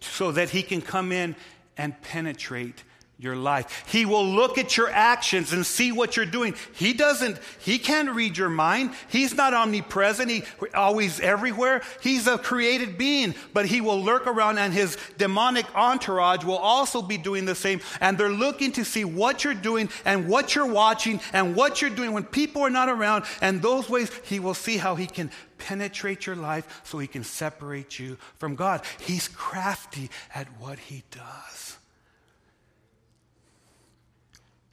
so 0.00 0.32
that 0.32 0.50
he 0.50 0.62
can 0.62 0.80
come 0.80 1.12
in 1.12 1.36
and 1.76 2.00
penetrate 2.02 2.84
your 3.22 3.36
life. 3.36 3.84
He 3.86 4.04
will 4.04 4.26
look 4.26 4.58
at 4.58 4.76
your 4.76 4.90
actions 4.90 5.52
and 5.52 5.64
see 5.64 5.92
what 5.92 6.16
you're 6.16 6.26
doing. 6.26 6.54
He 6.74 6.92
doesn't, 6.92 7.38
he 7.60 7.78
can't 7.78 8.10
read 8.10 8.36
your 8.36 8.48
mind. 8.48 8.94
He's 9.08 9.34
not 9.34 9.54
omnipresent. 9.54 10.28
He 10.28 10.42
always 10.74 11.20
everywhere. 11.20 11.82
He's 12.00 12.26
a 12.26 12.36
created 12.36 12.98
being, 12.98 13.34
but 13.52 13.66
he 13.66 13.80
will 13.80 14.02
lurk 14.02 14.26
around 14.26 14.58
and 14.58 14.72
his 14.72 14.98
demonic 15.18 15.66
entourage 15.76 16.44
will 16.44 16.58
also 16.58 17.00
be 17.00 17.16
doing 17.16 17.44
the 17.44 17.54
same. 17.54 17.80
And 18.00 18.18
they're 18.18 18.28
looking 18.28 18.72
to 18.72 18.84
see 18.84 19.04
what 19.04 19.44
you're 19.44 19.54
doing 19.54 19.88
and 20.04 20.28
what 20.28 20.56
you're 20.56 20.66
watching 20.66 21.20
and 21.32 21.54
what 21.54 21.80
you're 21.80 21.90
doing 21.90 22.12
when 22.12 22.24
people 22.24 22.62
are 22.62 22.70
not 22.70 22.88
around. 22.88 23.24
And 23.40 23.62
those 23.62 23.88
ways 23.88 24.10
he 24.24 24.40
will 24.40 24.54
see 24.54 24.78
how 24.78 24.96
he 24.96 25.06
can 25.06 25.30
penetrate 25.58 26.26
your 26.26 26.34
life 26.34 26.82
so 26.84 26.98
he 26.98 27.06
can 27.06 27.22
separate 27.22 27.98
you 27.98 28.18
from 28.38 28.56
God. 28.56 28.82
He's 29.00 29.28
crafty 29.28 30.10
at 30.34 30.48
what 30.58 30.78
he 30.80 31.04
does. 31.12 31.61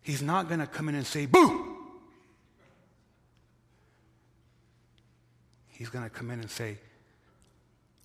He's 0.10 0.24
not 0.24 0.48
going 0.48 0.60
to 0.60 0.66
come 0.66 0.90
in 0.90 0.96
and 0.96 1.06
say, 1.06 1.28
boo! 1.28 1.78
He's 5.68 5.90
going 5.90 6.04
to 6.04 6.10
come 6.10 6.32
in 6.32 6.40
and 6.40 6.50
say, 6.50 6.80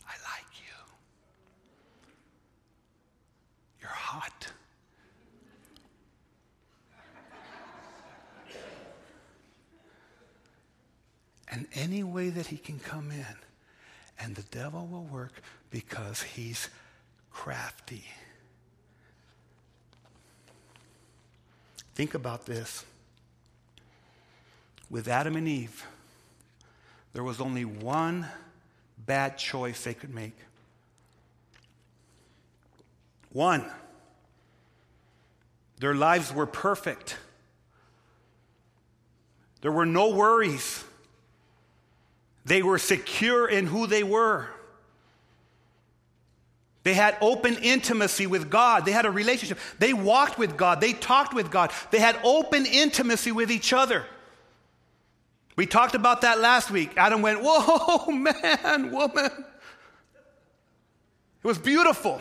I 0.07 0.13
like 0.13 0.51
you. 0.61 0.75
You're 3.81 3.89
hot. 3.89 4.49
And 11.49 11.67
any 11.73 12.05
way 12.05 12.29
that 12.29 12.49
he 12.49 12.59
can 12.59 12.79
come 12.81 13.11
in 13.11 13.37
And 14.19 14.35
the 14.35 14.43
devil 14.43 14.87
will 14.87 15.05
work 15.05 15.41
because 15.71 16.21
he's 16.21 16.69
crafty. 17.31 18.05
Think 21.95 22.15
about 22.15 22.47
this. 22.47 22.85
With 24.91 25.09
Adam 25.09 25.37
and 25.37 25.49
Eve, 25.49 25.87
there 27.13 27.25
was 27.25 27.41
only 27.41 27.65
one 27.65 28.27
bad 29.07 29.39
choice 29.39 29.85
they 29.85 29.95
could 29.95 30.15
make. 30.15 30.37
One. 33.33 33.65
Their 35.79 35.95
lives 35.95 36.33
were 36.33 36.47
perfect. 36.47 37.17
There 39.61 39.73
were 39.73 39.87
no 39.87 40.11
worries. 40.11 40.85
They 42.45 42.63
were 42.63 42.79
secure 42.79 43.49
in 43.49 43.67
who 43.67 43.87
they 43.87 44.03
were. 44.03 44.49
They 46.85 46.95
had 46.95 47.17
open 47.23 47.57
intimacy 47.57 48.27
with 48.27 48.51
God. 48.51 48.85
They 48.85 48.93
had 48.93 49.07
a 49.07 49.11
relationship. 49.11 49.59
They 49.79 49.95
walked 49.95 50.39
with 50.39 50.57
God. 50.57 50.81
They 50.83 50.93
talked 50.93 51.35
with 51.35 51.51
God. 51.51 51.73
They 51.91 51.99
had 51.99 52.17
open 52.23 52.67
intimacy 52.67 53.33
with 53.33 53.51
each 53.51 53.73
other. 53.73 54.05
We 55.57 55.67
talked 55.67 55.95
about 55.95 56.21
that 56.21 56.41
last 56.41 56.71
week. 56.71 56.93
Adam 56.97 57.23
went, 57.23 57.41
Whoa, 57.43 58.11
man, 58.11 58.91
woman. 58.91 59.31
It 61.43 61.47
was 61.47 61.59
beautiful. 61.59 62.21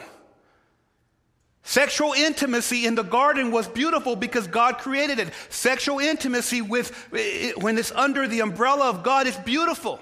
Sexual 1.63 2.13
intimacy 2.13 2.85
in 2.85 2.95
the 2.95 3.03
garden 3.03 3.51
was 3.51 3.67
beautiful 3.67 4.15
because 4.15 4.47
God 4.47 4.77
created 4.77 5.19
it. 5.19 5.29
Sexual 5.49 5.99
intimacy 5.99 6.61
with 6.61 6.91
when 7.57 7.77
it's 7.77 7.91
under 7.93 8.27
the 8.27 8.41
umbrella 8.41 8.89
of 8.89 9.03
God 9.03 9.27
is 9.27 9.35
beautiful. 9.37 9.99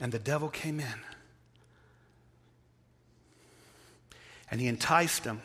And 0.00 0.12
the 0.12 0.18
devil 0.18 0.48
came 0.48 0.80
in. 0.80 1.00
And 4.50 4.60
he 4.60 4.66
enticed 4.66 5.24
them 5.24 5.42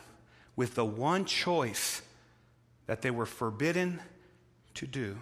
with 0.56 0.76
the 0.76 0.86
one 0.86 1.26
choice 1.26 2.02
that 2.86 3.02
they 3.02 3.12
were 3.12 3.26
forbidden 3.26 4.00
to 4.76 4.88
do 4.88 5.18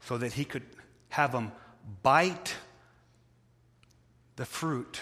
so 0.00 0.18
that 0.18 0.34
he 0.34 0.44
could 0.44 0.62
have 1.08 1.32
them 1.32 1.52
bite 2.02 2.54
the 4.36 4.44
fruit 4.44 5.00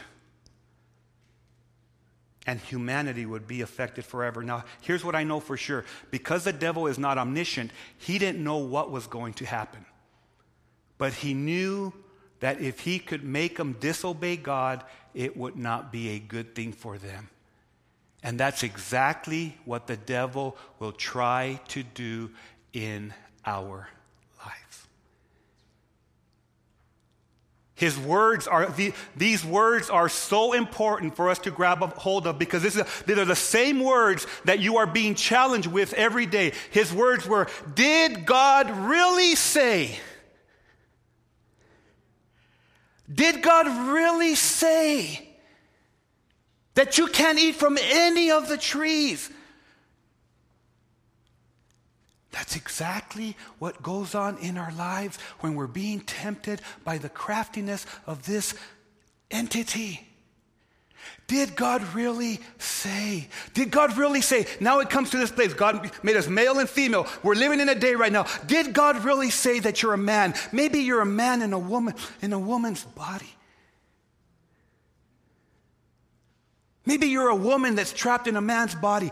and 2.47 2.61
humanity 2.61 3.25
would 3.25 3.47
be 3.47 3.61
affected 3.61 4.05
forever. 4.05 4.43
Now, 4.43 4.65
here's 4.81 5.05
what 5.05 5.15
I 5.15 5.25
know 5.25 5.41
for 5.41 5.57
sure 5.57 5.85
because 6.11 6.45
the 6.45 6.53
devil 6.53 6.87
is 6.87 6.99
not 6.99 7.19
omniscient, 7.19 7.71
he 7.99 8.19
didn't 8.19 8.43
know 8.43 8.59
what 8.59 8.91
was 8.91 9.07
going 9.07 9.35
to 9.35 9.47
happen. 9.47 9.85
But 10.99 11.13
he 11.13 11.35
knew 11.35 11.93
that 12.43 12.61
if 12.61 12.81
he 12.81 12.99
could 12.99 13.23
make 13.23 13.57
them 13.57 13.77
disobey 13.79 14.37
God, 14.37 14.83
it 15.15 15.37
would 15.37 15.57
not 15.57 15.93
be 15.93 16.11
a 16.11 16.19
good 16.19 16.57
thing 16.57 16.73
for 16.73 16.99
them. 16.99 17.31
And 18.21 18.39
that's 18.39 18.65
exactly 18.65 19.57
what 19.65 19.87
the 19.87 19.97
devil 19.97 20.57
will 20.81 20.91
try 20.91 21.61
to 21.69 21.85
do 21.85 22.31
in 22.73 23.15
our 23.47 23.89
life. 24.45 24.89
His 27.77 27.97
words 27.97 28.49
are, 28.49 28.67
the, 28.67 28.93
these 29.17 29.45
words 29.45 29.89
are 29.89 30.09
so 30.09 30.53
important 30.53 31.15
for 31.15 31.31
us 31.31 31.39
to 31.41 31.53
grab 31.53 31.81
a 31.81 31.87
hold 31.87 32.27
of 32.27 32.41
because 32.41 32.65
this 32.65 32.75
is, 32.75 32.83
these 33.07 33.19
are 33.19 33.25
the 33.25 33.37
same 33.37 33.79
words 33.79 34.27
that 34.47 34.59
you 34.59 34.79
are 34.79 34.87
being 34.87 35.15
challenged 35.15 35.69
with 35.69 35.93
every 35.93 36.27
day. 36.27 36.55
His 36.73 36.93
words 36.93 37.25
were, 37.25 37.47
Did 37.77 38.27
God 38.27 38.69
really 38.69 39.37
say? 39.37 40.01
Did 43.13 43.43
God 43.43 43.67
really 43.93 44.35
say 44.35 45.29
that 46.75 46.99
you 46.99 47.09
can't 47.09 47.39
eat 47.39 47.57
from 47.57 47.79
any 47.81 48.31
of 48.31 48.49
the 48.49 48.57
trees? 48.57 49.31
That's 52.31 52.57
exactly 52.57 53.37
what 53.59 53.83
goes 53.83 54.15
on 54.15 54.39
in 54.39 54.57
our 54.57 54.73
lives 54.73 55.19
when 55.41 55.55
we're 55.55 55.67
being 55.67 56.01
tempted 56.01 56.63
by 56.83 56.99
the 56.99 57.11
craftiness 57.11 57.85
of 58.07 58.25
this 58.25 58.55
entity. 59.31 60.12
Did 61.33 61.57
God 61.57 61.83
really 61.95 62.41
say? 62.59 63.27
Did 63.55 63.71
God 63.71 63.97
really 63.97 64.21
say? 64.21 64.47
Now 64.61 64.81
it 64.81 64.91
comes 64.91 65.09
to 65.13 65.17
this 65.17 65.31
place. 65.31 65.55
God 65.55 65.91
made 66.03 66.15
us 66.15 66.29
male 66.29 66.59
and 66.59 66.69
female. 66.69 67.07
We're 67.23 67.37
living 67.37 67.59
in 67.59 67.71
a 67.71 67.75
day 67.75 67.95
right 67.95 68.13
now. 68.13 68.27
Did 68.45 68.75
God 68.75 69.03
really 69.03 69.31
say 69.31 69.59
that 69.61 69.81
you're 69.81 69.95
a 69.95 69.99
man? 69.99 70.35
Maybe 70.53 70.81
you're 70.81 71.01
a 71.01 71.07
man 71.07 71.41
in 71.41 71.55
a 71.55 71.59
woman 71.59 71.95
in 72.21 72.35
a 72.35 72.39
woman's 72.39 72.85
body. 72.85 73.35
Maybe 76.85 77.07
you're 77.07 77.31
a 77.31 77.35
woman 77.35 77.77
that's 77.77 77.95
trapped 77.95 78.29
in 78.29 78.37
a 78.37 78.43
man's 78.43 78.75
body. 78.75 79.11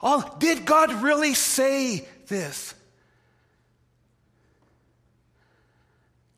All, 0.00 0.34
did 0.38 0.64
God 0.64 1.02
really 1.02 1.34
say 1.34 2.08
this. 2.28 2.72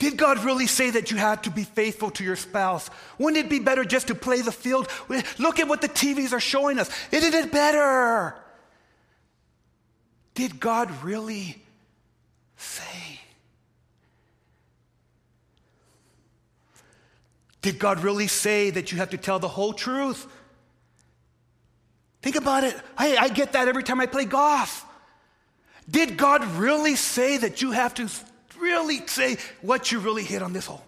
Did 0.04 0.18
God 0.18 0.44
really 0.44 0.66
say 0.66 0.90
that 0.90 1.11
you 1.11 1.16
had 1.16 1.44
to 1.44 1.50
be 1.50 1.64
faithful 1.64 2.11
to 2.11 2.25
your 2.25 2.37
spouse? 2.37 2.90
Wouldn't 3.16 3.42
it 3.42 3.49
be 3.49 3.58
better 3.58 3.87
just 3.87 4.08
to 4.08 4.14
play 4.14 4.42
the 4.42 4.52
field? 4.52 4.87
Look 5.38 5.58
at 5.58 5.66
what 5.66 5.80
the 5.80 5.88
TVs 5.88 6.34
are 6.34 6.40
showing 6.40 6.78
us. 6.78 6.90
Isn't 7.11 7.32
it 7.32 7.50
better? 7.50 8.37
Did 10.34 10.61
God 10.61 10.90
really 11.02 11.56
say? 12.58 13.18
Did 17.62 17.78
God 17.78 18.04
really 18.04 18.26
say 18.26 18.68
that 18.68 18.92
you 18.92 18.99
have 18.99 19.08
to 19.08 19.16
tell 19.16 19.38
the 19.38 19.49
whole 19.49 19.73
truth? 19.73 20.26
Think 22.20 22.37
about 22.37 22.64
it. 22.64 22.76
I, 22.99 23.16
I 23.16 23.28
get 23.30 23.52
that 23.54 23.68
every 23.68 23.82
time 23.82 24.02
I 24.02 24.06
play 24.06 24.26
golf. 24.26 24.84
Did 25.90 26.18
God 26.18 26.44
really 26.56 26.94
say 26.94 27.38
that 27.38 27.62
you 27.62 27.70
have 27.70 27.94
to 27.94 28.11
really 28.56 29.06
say 29.06 29.37
what 29.62 29.92
you 29.92 29.99
really 29.99 30.25
hit 30.25 30.42
on 30.42 30.52
this 30.52 30.66
hole? 30.66 30.84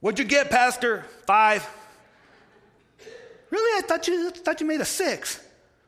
What'd 0.00 0.18
you 0.18 0.24
get, 0.24 0.50
Pastor? 0.50 1.04
Five. 1.26 1.68
Really? 3.50 3.84
I 3.84 3.86
thought 3.86 4.08
you 4.08 4.30
thought 4.30 4.60
you 4.60 4.66
made 4.66 4.80
a 4.80 4.84
six. 4.84 5.40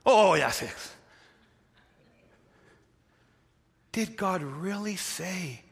Oh, 0.05 0.31
oh, 0.31 0.35
yeah, 0.35 0.51
six. 0.51 0.93
Did 3.93 4.17
God 4.17 4.43
really 4.43 4.97
say 4.97 5.63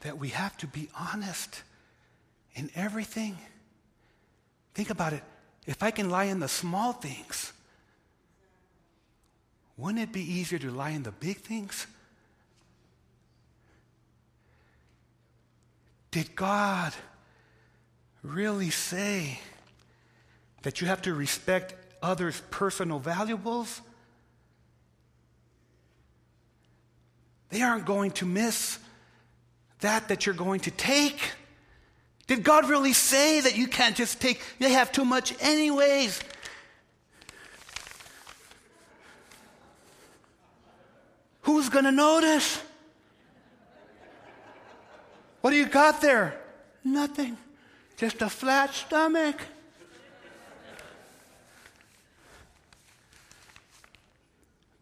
that 0.00 0.18
we 0.18 0.28
have 0.28 0.56
to 0.58 0.66
be 0.66 0.88
honest 0.98 1.62
in 2.54 2.70
everything? 2.74 3.38
Think 4.74 4.90
about 4.90 5.12
it. 5.12 5.22
If 5.66 5.82
I 5.82 5.90
can 5.90 6.10
lie 6.10 6.24
in 6.24 6.40
the 6.40 6.48
small 6.48 6.92
things, 6.92 7.52
wouldn't 9.76 10.02
it 10.02 10.12
be 10.12 10.20
easier 10.20 10.58
to 10.58 10.70
lie 10.70 10.90
in 10.90 11.04
the 11.04 11.12
big 11.12 11.38
things? 11.38 11.86
Did 16.14 16.36
God 16.36 16.94
really 18.22 18.70
say 18.70 19.40
that 20.62 20.80
you 20.80 20.86
have 20.86 21.02
to 21.02 21.12
respect 21.12 21.74
others' 22.00 22.40
personal 22.52 23.00
valuables? 23.00 23.80
They 27.50 27.62
aren't 27.62 27.84
going 27.84 28.12
to 28.12 28.26
miss 28.26 28.78
that 29.80 30.06
that 30.06 30.24
you're 30.24 30.36
going 30.36 30.60
to 30.60 30.70
take. 30.70 31.18
Did 32.28 32.44
God 32.44 32.68
really 32.68 32.92
say 32.92 33.40
that 33.40 33.56
you 33.56 33.66
can't 33.66 33.96
just 33.96 34.20
take, 34.20 34.40
they 34.60 34.70
have 34.70 34.92
too 34.92 35.04
much 35.04 35.34
anyways? 35.42 36.20
Who's 41.42 41.68
going 41.68 41.86
to 41.86 41.92
notice? 41.92 42.62
What 45.44 45.50
do 45.50 45.56
you 45.56 45.66
got 45.66 46.00
there? 46.00 46.40
Nothing. 46.82 47.36
Just 47.98 48.22
a 48.22 48.30
flat 48.30 48.72
stomach. 48.72 49.42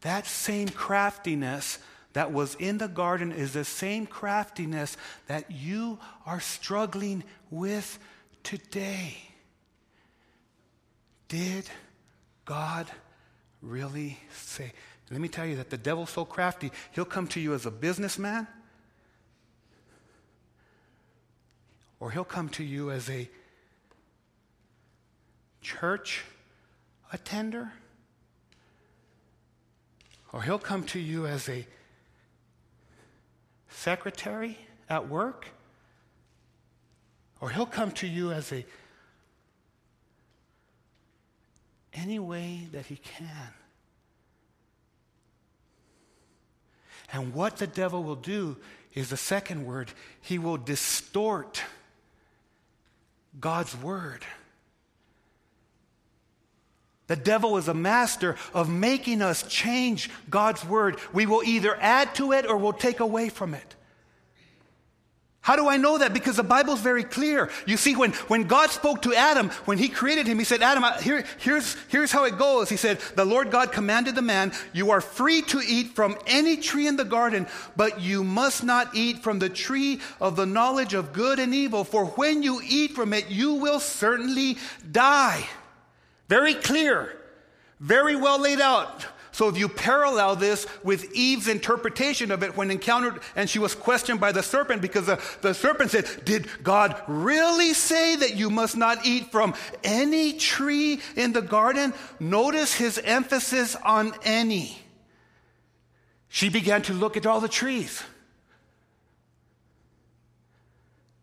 That 0.02 0.24
same 0.24 0.68
craftiness 0.68 1.80
that 2.12 2.32
was 2.32 2.54
in 2.60 2.78
the 2.78 2.86
garden 2.86 3.32
is 3.32 3.54
the 3.54 3.64
same 3.64 4.06
craftiness 4.06 4.96
that 5.26 5.50
you 5.50 5.98
are 6.26 6.38
struggling 6.38 7.24
with 7.50 7.98
today. 8.44 9.16
Did 11.26 11.68
God 12.44 12.86
really 13.60 14.16
say? 14.32 14.72
Let 15.10 15.20
me 15.20 15.26
tell 15.26 15.44
you 15.44 15.56
that 15.56 15.70
the 15.70 15.76
devil's 15.76 16.10
so 16.10 16.24
crafty, 16.24 16.70
he'll 16.92 17.04
come 17.04 17.26
to 17.26 17.40
you 17.40 17.52
as 17.52 17.66
a 17.66 17.72
businessman, 17.72 18.46
or 22.02 22.10
he'll 22.10 22.24
come 22.24 22.48
to 22.48 22.64
you 22.64 22.90
as 22.90 23.08
a 23.08 23.30
church 25.60 26.24
attender, 27.12 27.70
or 30.32 30.42
he'll 30.42 30.58
come 30.58 30.82
to 30.82 30.98
you 30.98 31.28
as 31.28 31.48
a 31.48 31.64
secretary 33.68 34.58
at 34.90 35.08
work, 35.08 35.46
or 37.40 37.50
he'll 37.50 37.64
come 37.64 37.92
to 37.92 38.08
you 38.08 38.32
as 38.32 38.50
a 38.50 38.66
any 41.94 42.18
way 42.18 42.66
that 42.72 42.86
he 42.86 42.96
can. 42.96 43.54
And 47.12 47.32
what 47.32 47.58
the 47.58 47.68
devil 47.68 48.02
will 48.02 48.16
do 48.16 48.56
is 48.92 49.08
the 49.08 49.16
second 49.16 49.64
word, 49.64 49.92
he 50.20 50.40
will 50.40 50.56
distort 50.56 51.62
God's 53.40 53.76
word. 53.76 54.24
The 57.06 57.16
devil 57.16 57.58
is 57.58 57.68
a 57.68 57.74
master 57.74 58.36
of 58.54 58.70
making 58.70 59.22
us 59.22 59.42
change 59.42 60.10
God's 60.30 60.64
word. 60.64 60.98
We 61.12 61.26
will 61.26 61.42
either 61.42 61.76
add 61.80 62.14
to 62.14 62.32
it 62.32 62.46
or 62.46 62.56
we'll 62.56 62.72
take 62.72 63.00
away 63.00 63.28
from 63.28 63.54
it. 63.54 63.74
How 65.42 65.56
do 65.56 65.68
I 65.68 65.76
know 65.76 65.98
that? 65.98 66.14
Because 66.14 66.36
the 66.36 66.44
Bible's 66.44 66.80
very 66.80 67.02
clear. 67.02 67.50
You 67.66 67.76
see, 67.76 67.96
when, 67.96 68.12
when 68.28 68.44
God 68.44 68.70
spoke 68.70 69.02
to 69.02 69.12
Adam, 69.12 69.50
when 69.64 69.76
he 69.76 69.88
created 69.88 70.24
him, 70.28 70.38
he 70.38 70.44
said, 70.44 70.62
Adam, 70.62 70.84
here, 71.02 71.24
here's, 71.38 71.76
here's 71.88 72.12
how 72.12 72.24
it 72.24 72.38
goes. 72.38 72.68
He 72.68 72.76
said, 72.76 73.00
The 73.16 73.24
Lord 73.24 73.50
God 73.50 73.72
commanded 73.72 74.14
the 74.14 74.22
man, 74.22 74.52
You 74.72 74.92
are 74.92 75.00
free 75.00 75.42
to 75.42 75.60
eat 75.66 75.96
from 75.96 76.16
any 76.28 76.58
tree 76.58 76.86
in 76.86 76.94
the 76.94 77.04
garden, 77.04 77.48
but 77.76 78.00
you 78.00 78.22
must 78.22 78.62
not 78.62 78.94
eat 78.94 79.24
from 79.24 79.40
the 79.40 79.48
tree 79.48 80.00
of 80.20 80.36
the 80.36 80.46
knowledge 80.46 80.94
of 80.94 81.12
good 81.12 81.40
and 81.40 81.52
evil, 81.52 81.82
for 81.82 82.06
when 82.06 82.44
you 82.44 82.60
eat 82.64 82.92
from 82.92 83.12
it, 83.12 83.28
you 83.28 83.54
will 83.54 83.80
certainly 83.80 84.58
die. 84.92 85.44
Very 86.28 86.54
clear, 86.54 87.18
very 87.80 88.14
well 88.14 88.40
laid 88.40 88.60
out. 88.60 89.06
So 89.32 89.48
if 89.48 89.56
you 89.56 89.68
parallel 89.68 90.36
this 90.36 90.66
with 90.82 91.10
Eve's 91.14 91.48
interpretation 91.48 92.30
of 92.30 92.42
it 92.42 92.54
when 92.54 92.70
encountered 92.70 93.20
and 93.34 93.48
she 93.48 93.58
was 93.58 93.74
questioned 93.74 94.20
by 94.20 94.30
the 94.30 94.42
serpent 94.42 94.82
because 94.82 95.06
the, 95.06 95.20
the 95.40 95.54
serpent 95.54 95.90
said, 95.90 96.06
Did 96.24 96.48
God 96.62 97.02
really 97.08 97.72
say 97.72 98.14
that 98.16 98.36
you 98.36 98.50
must 98.50 98.76
not 98.76 99.06
eat 99.06 99.32
from 99.32 99.54
any 99.82 100.34
tree 100.34 101.00
in 101.16 101.32
the 101.32 101.40
garden? 101.40 101.94
Notice 102.20 102.74
his 102.74 102.98
emphasis 102.98 103.74
on 103.74 104.12
any. 104.22 104.78
She 106.28 106.50
began 106.50 106.82
to 106.82 106.92
look 106.92 107.16
at 107.16 107.26
all 107.26 107.40
the 107.40 107.48
trees. 107.48 108.02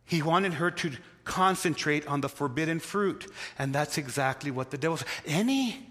He 0.03 0.23
wanted 0.23 0.53
her 0.53 0.71
to 0.71 0.93
concentrate 1.25 2.07
on 2.07 2.21
the 2.21 2.29
forbidden 2.29 2.79
fruit. 2.79 3.31
And 3.59 3.73
that's 3.73 3.99
exactly 3.99 4.49
what 4.49 4.71
the 4.71 4.77
devil 4.79 4.97
said. 4.97 5.07
Any? 5.27 5.88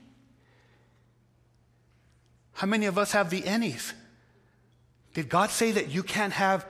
How 2.59 2.67
many 2.67 2.87
of 2.87 2.99
us 2.99 3.13
have 3.13 3.31
the 3.31 3.47
any's? 3.47 3.95
Did 5.15 5.29
God 5.29 5.51
say 5.51 5.71
that 5.71 5.91
you 5.91 6.03
can't 6.03 6.33
have 6.33 6.67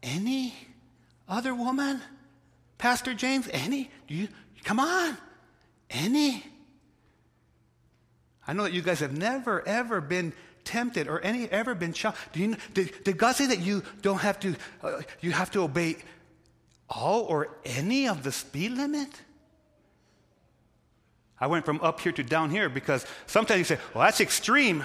any 0.00 0.54
other 1.28 1.52
woman? 1.52 2.00
Pastor 2.78 3.14
James, 3.14 3.48
any? 3.52 3.90
Do 4.06 4.14
you 4.14 4.28
come 4.62 4.78
on? 4.78 5.18
Any? 5.90 6.44
I 8.46 8.52
know 8.52 8.62
that 8.62 8.72
you 8.72 8.80
guys 8.80 9.00
have 9.00 9.18
never 9.18 9.66
ever 9.66 10.00
been 10.00 10.32
tempted 10.62 11.08
or 11.08 11.20
any 11.22 11.50
ever 11.50 11.74
been 11.74 11.92
challenged. 11.92 12.22
Do 12.32 12.38
you, 12.38 12.56
did, 12.72 13.02
did 13.02 13.18
God 13.18 13.34
say 13.34 13.46
that 13.46 13.58
you 13.58 13.82
don't 14.02 14.20
have 14.20 14.38
to 14.38 14.54
uh, 14.84 15.00
you 15.20 15.32
have 15.32 15.50
to 15.50 15.62
obey 15.62 15.96
all 16.88 17.22
or 17.22 17.58
any 17.64 18.06
of 18.06 18.22
the 18.22 18.30
speed 18.30 18.70
limit? 18.70 19.10
I 21.40 21.46
went 21.46 21.64
from 21.64 21.80
up 21.80 22.00
here 22.00 22.12
to 22.12 22.22
down 22.22 22.50
here 22.50 22.68
because 22.68 23.04
sometimes 23.26 23.58
you 23.58 23.64
say, 23.64 23.78
well, 23.92 24.04
that's 24.04 24.20
extreme. 24.20 24.84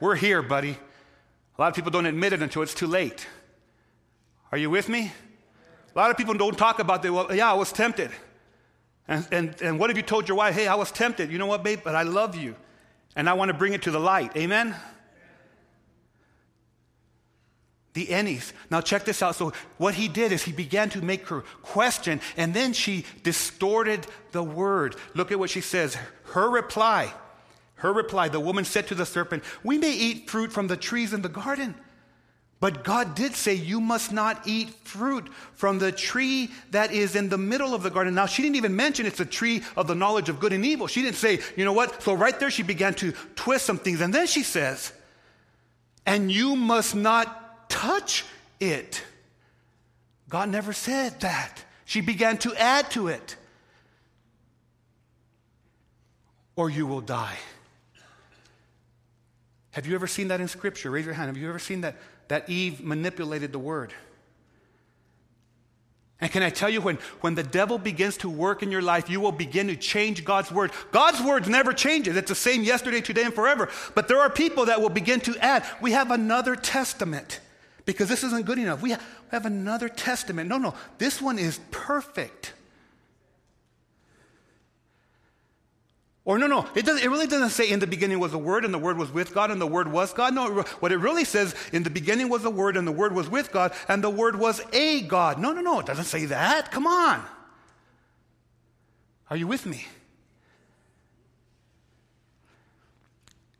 We're 0.00 0.16
here, 0.16 0.42
buddy. 0.42 0.76
A 1.56 1.60
lot 1.60 1.68
of 1.68 1.74
people 1.74 1.90
don't 1.90 2.06
admit 2.06 2.32
it 2.32 2.42
until 2.42 2.62
it's 2.62 2.74
too 2.74 2.88
late. 2.88 3.26
Are 4.50 4.58
you 4.58 4.68
with 4.70 4.88
me? 4.88 5.12
A 5.94 5.98
lot 5.98 6.10
of 6.10 6.16
people 6.16 6.34
don't 6.34 6.58
talk 6.58 6.80
about 6.80 7.02
that. 7.02 7.12
Well, 7.12 7.34
yeah, 7.34 7.50
I 7.50 7.54
was 7.54 7.72
tempted. 7.72 8.10
And, 9.06 9.26
and, 9.30 9.62
and 9.62 9.78
what 9.78 9.90
have 9.90 9.96
you 9.96 10.02
told 10.02 10.28
your 10.28 10.36
wife? 10.36 10.54
Hey, 10.54 10.66
I 10.66 10.74
was 10.74 10.90
tempted. 10.90 11.30
You 11.30 11.38
know 11.38 11.46
what, 11.46 11.62
babe? 11.62 11.80
But 11.84 11.94
I 11.94 12.02
love 12.02 12.34
you. 12.34 12.56
And 13.14 13.28
I 13.28 13.34
want 13.34 13.50
to 13.50 13.54
bring 13.54 13.74
it 13.74 13.82
to 13.82 13.90
the 13.92 14.00
light. 14.00 14.36
Amen? 14.36 14.74
The 17.94 18.06
Ennies. 18.06 18.52
Now, 18.70 18.80
check 18.80 19.04
this 19.04 19.22
out. 19.22 19.36
So, 19.36 19.52
what 19.78 19.94
he 19.94 20.08
did 20.08 20.32
is 20.32 20.42
he 20.42 20.52
began 20.52 20.90
to 20.90 21.02
make 21.02 21.28
her 21.28 21.42
question, 21.62 22.20
and 22.36 22.52
then 22.52 22.72
she 22.72 23.06
distorted 23.22 24.06
the 24.32 24.42
word. 24.42 24.96
Look 25.14 25.32
at 25.32 25.38
what 25.38 25.50
she 25.50 25.60
says. 25.60 25.96
Her 26.32 26.50
reply, 26.50 27.12
her 27.76 27.92
reply, 27.92 28.28
the 28.28 28.40
woman 28.40 28.64
said 28.64 28.88
to 28.88 28.94
the 28.94 29.06
serpent, 29.06 29.44
We 29.62 29.78
may 29.78 29.92
eat 29.92 30.28
fruit 30.28 30.52
from 30.52 30.66
the 30.66 30.76
trees 30.76 31.12
in 31.12 31.22
the 31.22 31.28
garden. 31.28 31.76
But 32.58 32.82
God 32.82 33.14
did 33.14 33.34
say, 33.34 33.54
You 33.54 33.80
must 33.80 34.10
not 34.10 34.42
eat 34.46 34.70
fruit 34.84 35.28
from 35.52 35.78
the 35.78 35.92
tree 35.92 36.50
that 36.72 36.92
is 36.92 37.14
in 37.14 37.28
the 37.28 37.38
middle 37.38 37.74
of 37.74 37.84
the 37.84 37.90
garden. 37.90 38.14
Now, 38.14 38.26
she 38.26 38.42
didn't 38.42 38.56
even 38.56 38.74
mention 38.74 39.06
it's 39.06 39.20
a 39.20 39.26
tree 39.26 39.62
of 39.76 39.86
the 39.86 39.94
knowledge 39.94 40.28
of 40.28 40.40
good 40.40 40.52
and 40.52 40.64
evil. 40.64 40.88
She 40.88 41.02
didn't 41.02 41.16
say, 41.16 41.38
You 41.56 41.64
know 41.64 41.72
what? 41.72 42.02
So, 42.02 42.14
right 42.14 42.38
there, 42.40 42.50
she 42.50 42.64
began 42.64 42.94
to 42.94 43.12
twist 43.36 43.66
some 43.66 43.78
things. 43.78 44.00
And 44.00 44.12
then 44.12 44.26
she 44.26 44.42
says, 44.42 44.92
And 46.06 46.32
you 46.32 46.56
must 46.56 46.96
not 46.96 47.43
touch 47.74 48.24
it. 48.60 49.02
God 50.28 50.48
never 50.48 50.72
said 50.72 51.20
that. 51.20 51.64
She 51.84 52.00
began 52.00 52.38
to 52.38 52.54
add 52.54 52.90
to 52.92 53.08
it. 53.08 53.36
Or 56.56 56.70
you 56.70 56.86
will 56.86 57.00
die. 57.00 57.36
Have 59.72 59.86
you 59.86 59.96
ever 59.96 60.06
seen 60.06 60.28
that 60.28 60.40
in 60.40 60.46
Scripture? 60.46 60.90
Raise 60.90 61.04
your 61.04 61.14
hand. 61.14 61.26
Have 61.26 61.36
you 61.36 61.48
ever 61.48 61.58
seen 61.58 61.80
that, 61.80 61.96
that 62.28 62.48
Eve 62.48 62.80
manipulated 62.80 63.50
the 63.50 63.58
word? 63.58 63.92
And 66.20 66.30
can 66.30 66.44
I 66.44 66.50
tell 66.50 66.70
you, 66.70 66.80
when, 66.80 66.98
when 67.22 67.34
the 67.34 67.42
devil 67.42 67.76
begins 67.76 68.16
to 68.18 68.30
work 68.30 68.62
in 68.62 68.70
your 68.70 68.82
life, 68.82 69.10
you 69.10 69.20
will 69.20 69.32
begin 69.32 69.66
to 69.66 69.76
change 69.76 70.24
God's 70.24 70.52
word. 70.52 70.70
God's 70.92 71.20
word 71.20 71.48
never 71.48 71.72
changes. 71.72 72.16
It's 72.16 72.28
the 72.28 72.36
same 72.36 72.62
yesterday, 72.62 73.00
today, 73.00 73.24
and 73.24 73.34
forever. 73.34 73.68
But 73.96 74.06
there 74.06 74.20
are 74.20 74.30
people 74.30 74.66
that 74.66 74.80
will 74.80 74.90
begin 74.90 75.20
to 75.22 75.36
add. 75.38 75.66
We 75.82 75.90
have 75.90 76.12
another 76.12 76.54
testament 76.54 77.40
because 77.84 78.08
this 78.08 78.24
isn't 78.24 78.46
good 78.46 78.58
enough. 78.58 78.82
We 78.82 78.90
have 79.30 79.46
another 79.46 79.88
testament. 79.88 80.48
No, 80.48 80.58
no, 80.58 80.74
this 80.98 81.20
one 81.20 81.38
is 81.38 81.60
perfect. 81.70 82.52
Or 86.26 86.38
no, 86.38 86.46
no, 86.46 86.66
it, 86.74 86.86
doesn't, 86.86 87.04
it 87.04 87.10
really 87.10 87.26
doesn't 87.26 87.50
say 87.50 87.70
in 87.70 87.80
the 87.80 87.86
beginning 87.86 88.18
was 88.18 88.32
the 88.32 88.38
Word 88.38 88.64
and 88.64 88.72
the 88.72 88.78
Word 88.78 88.96
was 88.96 89.12
with 89.12 89.34
God 89.34 89.50
and 89.50 89.60
the 89.60 89.66
Word 89.66 89.92
was 89.92 90.14
God. 90.14 90.34
No, 90.34 90.62
what 90.80 90.90
it 90.90 90.96
really 90.96 91.24
says 91.24 91.54
in 91.70 91.82
the 91.82 91.90
beginning 91.90 92.30
was 92.30 92.42
the 92.42 92.50
Word 92.50 92.78
and 92.78 92.88
the 92.88 92.92
Word 92.92 93.14
was 93.14 93.28
with 93.28 93.52
God 93.52 93.72
and 93.88 94.02
the 94.02 94.08
Word 94.08 94.36
was 94.36 94.62
a 94.72 95.02
God. 95.02 95.38
No, 95.38 95.52
no, 95.52 95.60
no, 95.60 95.80
it 95.80 95.86
doesn't 95.86 96.04
say 96.04 96.24
that. 96.26 96.72
Come 96.72 96.86
on. 96.86 97.22
Are 99.28 99.36
you 99.36 99.46
with 99.46 99.66
me? 99.66 99.86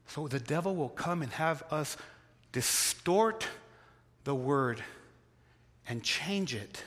So 0.07 0.27
the 0.27 0.41
devil 0.41 0.75
will 0.75 0.89
come 0.89 1.21
and 1.21 1.33
have 1.33 1.65
us 1.71 1.99
distort 2.53 3.47
the 4.25 4.35
word 4.35 4.83
and 5.89 6.03
change 6.03 6.55
it. 6.55 6.83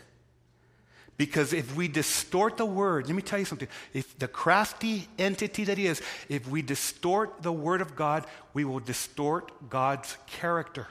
Because 1.18 1.52
if 1.52 1.76
we 1.76 1.88
distort 1.88 2.58
the 2.58 2.66
word, 2.66 3.08
let 3.08 3.16
me 3.16 3.24
tell 3.24 3.40
you 3.40 3.46
something. 3.46 3.68
If 3.94 4.20
the 4.20 4.28
crafty 4.28 5.08
entity 5.18 5.64
that 5.64 5.78
he 5.78 5.88
is, 5.88 6.02
if 6.30 6.48
we 6.48 6.62
distort 6.62 7.42
the 7.42 7.52
word 7.52 7.82
of 7.82 7.96
God, 7.96 8.26
we 8.54 8.66
will 8.66 8.80
distort 8.80 9.70
God's 9.70 10.16
character. 10.28 10.88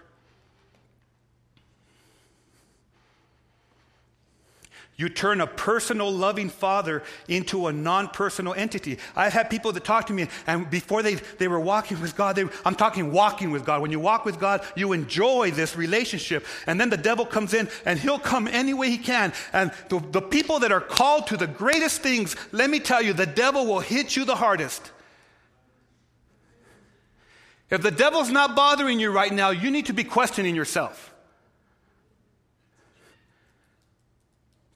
You 4.99 5.11
turn 5.11 5.43
a 5.43 5.47
personal, 5.47 6.11
loving 6.11 6.49
father 6.49 7.03
into 7.29 7.67
a 7.67 7.73
non 7.73 8.09
personal 8.09 8.55
entity. 8.55 8.99
I've 9.15 9.35
had 9.35 9.51
people 9.51 9.73
that 9.73 9.85
talk 9.85 10.07
to 10.07 10.15
me, 10.15 10.29
and 10.47 10.71
before 10.71 11.03
they, 11.03 11.17
they 11.37 11.49
were 11.49 11.61
walking 11.61 12.01
with 12.01 12.17
God, 12.17 12.35
they, 12.37 12.45
I'm 12.65 12.75
talking 12.75 13.13
walking 13.13 13.51
with 13.51 13.67
God. 13.67 13.83
When 13.83 13.91
you 13.91 14.01
walk 14.01 14.25
with 14.25 14.41
God, 14.41 14.65
you 14.75 14.95
enjoy 14.95 15.51
this 15.51 15.77
relationship. 15.77 16.47
And 16.67 16.81
then 16.81 16.89
the 16.89 16.97
devil 16.97 17.27
comes 17.27 17.53
in, 17.53 17.69
and 17.85 17.99
he'll 17.99 18.19
come 18.19 18.49
any 18.49 18.73
way 18.73 18.89
he 18.89 18.97
can. 18.97 19.35
And 19.53 19.71
the, 19.91 20.01
the 20.13 20.23
people 20.23 20.61
that 20.61 20.73
are 20.73 20.81
called 20.81 21.27
to 21.27 21.37
the 21.37 21.47
greatest 21.47 22.01
things, 22.01 22.35
let 22.51 22.71
me 22.71 22.81
tell 22.81 23.03
you, 23.03 23.13
the 23.13 23.27
devil 23.27 23.67
will 23.67 23.81
hit 23.81 24.17
you 24.17 24.25
the 24.25 24.37
hardest. 24.37 24.93
If 27.69 27.83
the 27.83 27.91
devil's 27.91 28.31
not 28.31 28.57
bothering 28.57 28.99
you 28.99 29.11
right 29.11 29.33
now, 29.33 29.51
you 29.51 29.71
need 29.71 29.87
to 29.87 29.93
be 29.93 30.05
questioning 30.05 30.55
yourself. 30.55 31.13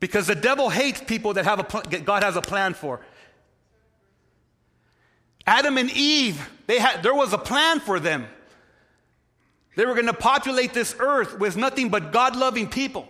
Because 0.00 0.26
the 0.26 0.34
devil 0.34 0.70
hates 0.70 1.00
people 1.00 1.34
that 1.34 1.44
have 1.44 1.60
a 1.60 1.64
pl- 1.64 1.82
God 2.04 2.24
has 2.24 2.34
a 2.36 2.42
plan 2.42 2.74
for. 2.74 3.00
Adam 5.46 5.78
and 5.78 5.90
Eve, 5.90 6.48
they 6.66 6.78
had, 6.78 7.02
there 7.02 7.14
was 7.14 7.32
a 7.32 7.38
plan 7.38 7.80
for 7.80 8.00
them. 8.00 8.26
They 9.76 9.84
were 9.84 9.94
going 9.94 10.06
to 10.06 10.12
populate 10.12 10.72
this 10.72 10.96
earth 10.98 11.38
with 11.38 11.56
nothing 11.56 11.90
but 11.90 12.12
God 12.12 12.34
loving 12.34 12.68
people. 12.68 13.08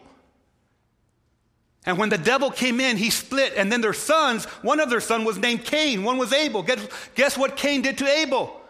And 1.86 1.96
when 1.96 2.10
the 2.10 2.18
devil 2.18 2.50
came 2.50 2.80
in, 2.80 2.96
he 2.96 3.10
split. 3.10 3.54
And 3.56 3.72
then 3.72 3.80
their 3.80 3.94
sons, 3.94 4.44
one 4.62 4.80
of 4.80 4.90
their 4.90 5.00
sons 5.00 5.24
was 5.24 5.38
named 5.38 5.64
Cain, 5.64 6.04
one 6.04 6.18
was 6.18 6.32
Abel. 6.32 6.62
Guess, 6.62 6.86
guess 7.14 7.38
what 7.38 7.56
Cain 7.56 7.82
did 7.82 7.98
to 7.98 8.08
Abel? 8.08 8.60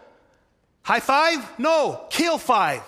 High 0.83 0.99
five? 0.99 1.59
No, 1.59 2.05
kill 2.09 2.37
five. 2.37 2.81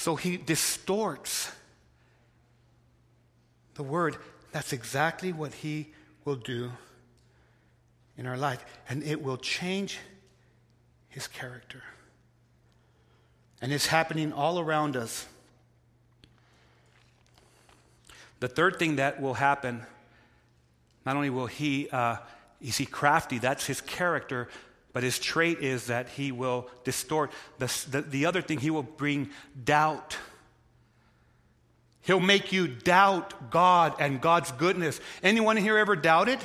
So 0.00 0.16
he 0.16 0.38
distorts 0.38 1.52
the 3.74 3.82
word. 3.82 4.16
That's 4.50 4.72
exactly 4.72 5.30
what 5.30 5.52
he 5.52 5.92
will 6.24 6.36
do 6.36 6.72
in 8.16 8.26
our 8.26 8.38
life. 8.38 8.64
And 8.88 9.02
it 9.02 9.22
will 9.22 9.36
change 9.36 9.98
his 11.10 11.26
character. 11.26 11.82
And 13.60 13.74
it's 13.74 13.88
happening 13.88 14.32
all 14.32 14.58
around 14.58 14.96
us. 14.96 15.26
The 18.40 18.48
third 18.48 18.78
thing 18.78 18.96
that 18.96 19.20
will 19.20 19.34
happen, 19.34 19.82
not 21.04 21.14
only 21.14 21.28
will 21.28 21.46
he, 21.46 21.90
uh, 21.90 22.16
is 22.62 22.78
he 22.78 22.86
crafty, 22.86 23.36
that's 23.36 23.66
his 23.66 23.82
character, 23.82 24.48
but 24.92 25.02
his 25.02 25.18
trait 25.18 25.58
is 25.60 25.86
that 25.86 26.08
he 26.08 26.32
will 26.32 26.68
distort. 26.84 27.30
The, 27.58 27.86
the, 27.90 28.00
the 28.02 28.26
other 28.26 28.42
thing, 28.42 28.58
he 28.58 28.70
will 28.70 28.82
bring 28.82 29.30
doubt. 29.62 30.16
He'll 32.02 32.20
make 32.20 32.52
you 32.52 32.66
doubt 32.66 33.50
God 33.50 33.94
and 34.00 34.20
God's 34.20 34.50
goodness. 34.52 35.00
Anyone 35.22 35.56
here 35.56 35.78
ever 35.78 35.94
doubted? 35.94 36.38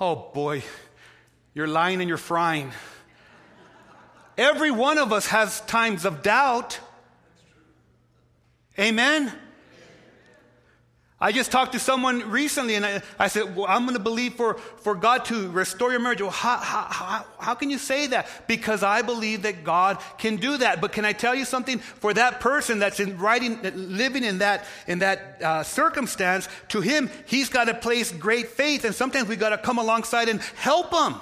Oh 0.00 0.30
boy, 0.34 0.62
you're 1.54 1.66
lying 1.68 2.00
and 2.00 2.08
you're 2.08 2.18
frying. 2.18 2.72
Every 4.36 4.70
one 4.70 4.98
of 4.98 5.12
us 5.12 5.26
has 5.28 5.62
times 5.62 6.04
of 6.04 6.22
doubt. 6.22 6.78
Amen? 8.78 9.32
I 11.18 11.32
just 11.32 11.50
talked 11.50 11.72
to 11.72 11.78
someone 11.78 12.30
recently 12.30 12.74
and 12.74 12.84
I, 12.84 13.00
I 13.18 13.28
said, 13.28 13.56
well, 13.56 13.64
I'm 13.66 13.84
going 13.84 13.96
to 13.96 14.02
believe 14.02 14.34
for, 14.34 14.54
for 14.54 14.94
God 14.94 15.24
to 15.26 15.50
restore 15.50 15.90
your 15.90 16.00
marriage. 16.00 16.20
Well, 16.20 16.30
how, 16.30 16.58
how, 16.58 16.82
how, 16.90 17.24
how, 17.38 17.54
can 17.54 17.70
you 17.70 17.78
say 17.78 18.06
that? 18.08 18.28
Because 18.46 18.82
I 18.82 19.00
believe 19.00 19.42
that 19.42 19.64
God 19.64 19.98
can 20.18 20.36
do 20.36 20.58
that. 20.58 20.82
But 20.82 20.92
can 20.92 21.06
I 21.06 21.14
tell 21.14 21.34
you 21.34 21.46
something? 21.46 21.78
For 21.78 22.12
that 22.12 22.40
person 22.40 22.78
that's 22.78 23.00
in 23.00 23.16
writing, 23.16 23.58
living 23.62 24.24
in 24.24 24.38
that, 24.38 24.66
in 24.86 24.98
that 24.98 25.40
uh, 25.42 25.62
circumstance, 25.62 26.50
to 26.68 26.82
him, 26.82 27.10
he's 27.24 27.48
got 27.48 27.64
to 27.64 27.74
place 27.74 28.12
great 28.12 28.48
faith. 28.48 28.84
And 28.84 28.94
sometimes 28.94 29.26
we've 29.26 29.40
got 29.40 29.50
to 29.50 29.58
come 29.58 29.78
alongside 29.78 30.28
and 30.28 30.42
help 30.42 30.92
him. 30.92 31.18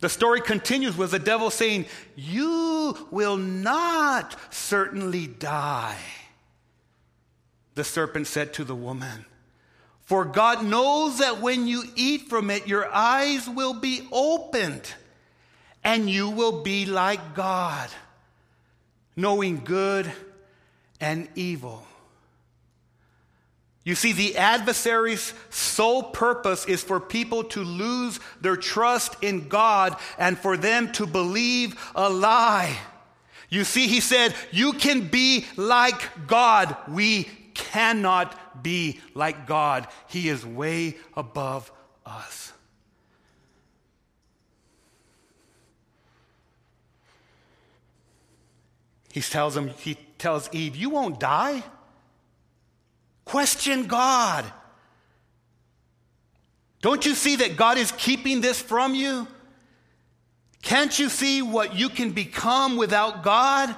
The 0.00 0.08
story 0.08 0.40
continues 0.40 0.96
with 0.96 1.10
the 1.10 1.18
devil 1.18 1.50
saying, 1.50 1.86
You 2.16 3.08
will 3.10 3.36
not 3.36 4.36
certainly 4.50 5.26
die. 5.26 5.96
The 7.74 7.84
serpent 7.84 8.26
said 8.26 8.52
to 8.54 8.64
the 8.64 8.74
woman, 8.74 9.24
For 10.02 10.24
God 10.24 10.64
knows 10.64 11.18
that 11.18 11.40
when 11.40 11.66
you 11.66 11.84
eat 11.94 12.28
from 12.28 12.50
it, 12.50 12.66
your 12.66 12.92
eyes 12.92 13.48
will 13.48 13.74
be 13.74 14.06
opened, 14.12 14.94
and 15.82 16.10
you 16.10 16.30
will 16.30 16.62
be 16.62 16.84
like 16.84 17.34
God, 17.34 17.88
knowing 19.14 19.62
good 19.64 20.10
and 21.00 21.28
evil. 21.34 21.86
You 23.86 23.94
see, 23.94 24.10
the 24.10 24.36
adversary's 24.36 25.32
sole 25.48 26.02
purpose 26.02 26.66
is 26.66 26.82
for 26.82 26.98
people 26.98 27.44
to 27.44 27.62
lose 27.62 28.18
their 28.40 28.56
trust 28.56 29.14
in 29.22 29.46
God 29.46 29.96
and 30.18 30.36
for 30.36 30.56
them 30.56 30.90
to 30.94 31.06
believe 31.06 31.76
a 31.94 32.10
lie. 32.10 32.76
You 33.48 33.62
see, 33.62 33.86
he 33.86 34.00
said, 34.00 34.34
You 34.50 34.72
can 34.72 35.06
be 35.06 35.46
like 35.54 36.26
God. 36.26 36.76
We 36.88 37.28
cannot 37.54 38.60
be 38.60 38.98
like 39.14 39.46
God. 39.46 39.86
He 40.08 40.30
is 40.30 40.44
way 40.44 40.96
above 41.16 41.70
us. 42.04 42.52
He 49.12 49.20
tells 49.20 49.56
him, 49.56 49.68
he 49.68 49.96
tells 50.18 50.52
Eve, 50.52 50.74
You 50.74 50.90
won't 50.90 51.20
die. 51.20 51.62
Question 53.26 53.86
God. 53.86 54.44
Don't 56.80 57.04
you 57.04 57.14
see 57.14 57.36
that 57.36 57.56
God 57.56 57.76
is 57.76 57.92
keeping 57.92 58.40
this 58.40 58.60
from 58.60 58.94
you? 58.94 59.26
Can't 60.62 60.96
you 60.98 61.08
see 61.08 61.42
what 61.42 61.74
you 61.74 61.88
can 61.88 62.12
become 62.12 62.76
without 62.76 63.22
God? 63.22 63.74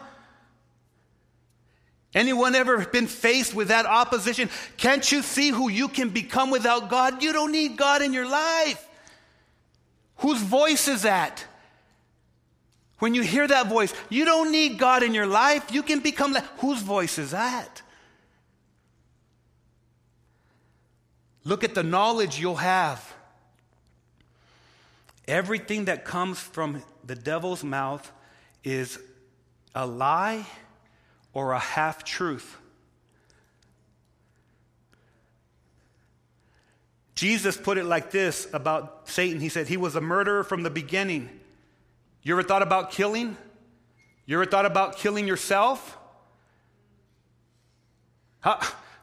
Anyone 2.14 2.54
ever 2.54 2.84
been 2.86 3.06
faced 3.06 3.54
with 3.54 3.68
that 3.68 3.86
opposition? 3.86 4.50
Can't 4.76 5.10
you 5.10 5.22
see 5.22 5.50
who 5.50 5.68
you 5.68 5.88
can 5.88 6.10
become 6.10 6.50
without 6.50 6.88
God? 6.88 7.22
You 7.22 7.32
don't 7.32 7.52
need 7.52 7.76
God 7.76 8.02
in 8.02 8.12
your 8.12 8.28
life. 8.28 8.86
Whose 10.16 10.40
voice 10.40 10.88
is 10.88 11.02
that? 11.02 11.44
When 12.98 13.14
you 13.14 13.22
hear 13.22 13.46
that 13.46 13.68
voice, 13.68 13.94
you 14.08 14.24
don't 14.24 14.50
need 14.50 14.78
God 14.78 15.02
in 15.02 15.14
your 15.14 15.26
life. 15.26 15.72
You 15.72 15.82
can 15.82 16.00
become 16.00 16.32
that. 16.32 16.44
Whose 16.58 16.82
voice 16.82 17.18
is 17.18 17.30
that? 17.30 17.82
Look 21.48 21.64
at 21.64 21.74
the 21.74 21.82
knowledge 21.82 22.38
you'll 22.38 22.56
have. 22.56 23.14
Everything 25.26 25.86
that 25.86 26.04
comes 26.04 26.38
from 26.38 26.82
the 27.06 27.14
devil's 27.14 27.64
mouth 27.64 28.12
is 28.62 28.98
a 29.74 29.86
lie 29.86 30.44
or 31.32 31.52
a 31.52 31.58
half 31.58 32.04
truth. 32.04 32.54
Jesus 37.14 37.56
put 37.56 37.78
it 37.78 37.84
like 37.84 38.10
this 38.10 38.46
about 38.52 39.08
Satan. 39.08 39.40
He 39.40 39.48
said, 39.48 39.68
He 39.68 39.78
was 39.78 39.96
a 39.96 40.02
murderer 40.02 40.44
from 40.44 40.64
the 40.64 40.70
beginning. 40.70 41.30
You 42.22 42.34
ever 42.34 42.42
thought 42.42 42.60
about 42.60 42.90
killing? 42.90 43.38
You 44.26 44.36
ever 44.36 44.44
thought 44.44 44.66
about 44.66 44.98
killing 44.98 45.26
yourself? 45.26 45.96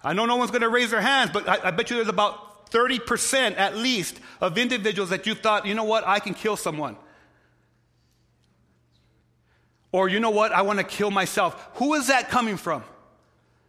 I 0.05 0.13
know 0.13 0.27
no 0.27 0.35
one's 0.35 0.51
going 0.51 0.61
to 0.61 0.69
raise 0.69 0.91
their 0.91 1.01
hands, 1.01 1.31
but 1.33 1.49
I, 1.49 1.69
I 1.69 1.71
bet 1.71 1.89
you 1.89 1.95
there's 1.95 2.07
about 2.07 2.69
30% 2.69 3.57
at 3.57 3.75
least 3.75 4.19
of 4.39 4.55
individuals 4.57 5.09
that 5.09 5.25
you 5.25 5.33
thought, 5.33 5.65
you 5.65 5.73
know 5.73 5.83
what, 5.83 6.07
I 6.07 6.19
can 6.19 6.35
kill 6.35 6.55
someone. 6.55 6.95
Or, 9.91 10.07
you 10.07 10.19
know 10.19 10.29
what, 10.29 10.51
I 10.51 10.61
want 10.61 10.77
to 10.77 10.85
kill 10.85 11.09
myself. 11.09 11.69
Who 11.75 11.95
is 11.95 12.07
that 12.07 12.29
coming 12.29 12.57
from? 12.57 12.83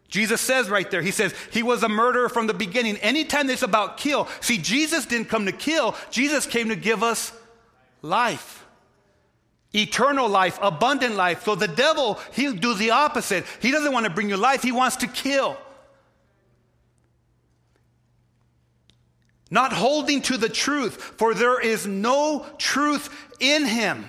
Jesus 0.09 0.41
says 0.43 0.69
right 0.69 0.91
there, 0.91 1.01
He 1.01 1.11
says, 1.11 1.35
He 1.53 1.63
was 1.63 1.83
a 1.83 1.89
murderer 1.89 2.29
from 2.29 2.47
the 2.47 2.55
beginning. 2.55 2.97
Anytime 2.99 3.49
it's 3.49 3.63
about 3.63 3.97
kill, 3.97 4.29
see, 4.41 4.59
Jesus 4.59 5.07
didn't 5.07 5.29
come 5.29 5.47
to 5.47 5.53
kill, 5.53 5.97
Jesus 6.11 6.45
came 6.45 6.69
to 6.69 6.77
give 6.77 7.03
us 7.03 7.33
life. 8.03 8.67
Eternal 9.75 10.29
life, 10.29 10.59
abundant 10.61 11.17
life. 11.17 11.45
So 11.45 11.55
the 11.55 11.69
devil, 11.69 12.21
he'll 12.35 12.55
do 12.55 12.75
the 12.75 12.91
opposite. 12.91 13.45
He 13.61 13.71
doesn't 13.71 13.93
want 13.93 14.05
to 14.05 14.11
bring 14.11 14.29
you 14.29 14.37
life, 14.37 14.63
he 14.63 14.73
wants 14.73 14.97
to 14.97 15.07
kill. 15.07 15.57
Not 19.51 19.73
holding 19.73 20.23
to 20.23 20.37
the 20.37 20.49
truth, 20.49 20.97
for 20.97 21.35
there 21.35 21.61
is 21.61 21.87
no 21.87 22.47
truth 22.59 23.09
in 23.41 23.65
him. 23.65 24.07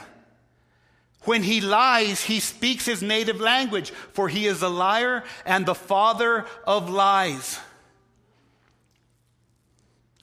When 1.23 1.43
he 1.43 1.61
lies, 1.61 2.23
he 2.23 2.39
speaks 2.39 2.85
his 2.85 3.01
native 3.01 3.39
language, 3.39 3.91
for 3.91 4.29
he 4.29 4.47
is 4.47 4.61
a 4.61 4.69
liar 4.69 5.23
and 5.45 5.65
the 5.65 5.75
father 5.75 6.45
of 6.65 6.89
lies. 6.89 7.59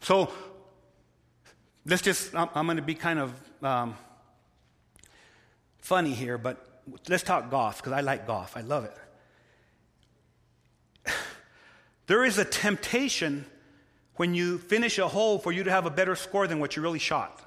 So, 0.01 0.31
let's 1.87 2.03
just, 2.03 2.35
I'm, 2.35 2.67
going 2.67 2.77
to 2.77 2.83
be 2.83 2.95
kind 2.95 3.19
of 3.19 3.33
um, 3.63 3.97
funny 5.79 6.13
here, 6.13 6.39
but 6.39 6.83
let's 7.09 7.23
talk 7.23 7.51
golf, 7.51 7.79
because 7.79 7.93
I 7.93 8.01
like 8.01 8.27
golf. 8.27 8.57
I 8.57 8.63
love 8.63 8.85
it. 8.85 8.97
There 12.07 12.23
is 12.23 12.37
a 12.37 12.45
temptation 12.45 13.47
when 14.17 14.35
you 14.35 14.59
finish 14.59 14.99
a 14.99 15.09
hole 15.09 15.39
for 15.39 15.53
you 15.53 15.65
to 15.65 15.71
have 15.71 15.87
a 15.87 15.91
better 15.91 16.15
score 16.15 16.47
than 16.47 16.61
what 16.61 16.77
you 16.77 16.83
really 16.83 16.99
shot. 16.99 17.41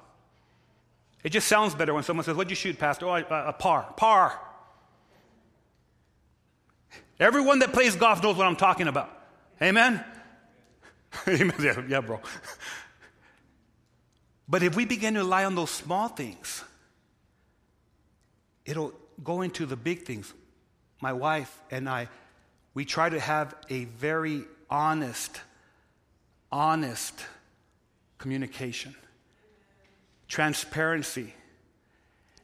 It 1.24 1.30
just 1.30 1.48
sounds 1.48 1.74
better 1.74 1.94
when 1.94 2.02
someone 2.02 2.24
says, 2.24 2.36
What'd 2.36 2.50
you 2.50 2.56
shoot, 2.56 2.78
Pastor? 2.78 3.06
Oh, 3.06 3.14
a, 3.14 3.22
uh, 3.22 3.44
a 3.48 3.52
par. 3.52 3.92
Par. 3.96 4.38
Everyone 7.18 7.58
that 7.60 7.72
plays 7.72 7.96
golf 7.96 8.22
knows 8.22 8.36
what 8.36 8.46
I'm 8.46 8.56
talking 8.56 8.86
about. 8.86 9.10
Amen? 9.60 10.04
Amen. 11.28 11.54
Yeah, 11.58 11.82
yeah, 11.88 12.00
bro. 12.00 12.20
But 14.48 14.62
if 14.62 14.76
we 14.76 14.84
begin 14.84 15.14
to 15.14 15.20
rely 15.20 15.44
on 15.44 15.54
those 15.54 15.70
small 15.70 16.08
things, 16.08 16.64
it'll 18.64 18.92
go 19.22 19.42
into 19.42 19.66
the 19.66 19.76
big 19.76 20.04
things. 20.04 20.32
My 21.00 21.12
wife 21.12 21.60
and 21.70 21.88
I, 21.88 22.08
we 22.72 22.84
try 22.84 23.08
to 23.08 23.18
have 23.20 23.54
a 23.68 23.84
very 23.84 24.44
honest 24.70 25.40
honest 26.50 27.24
communication, 28.18 28.94
transparency. 30.26 31.34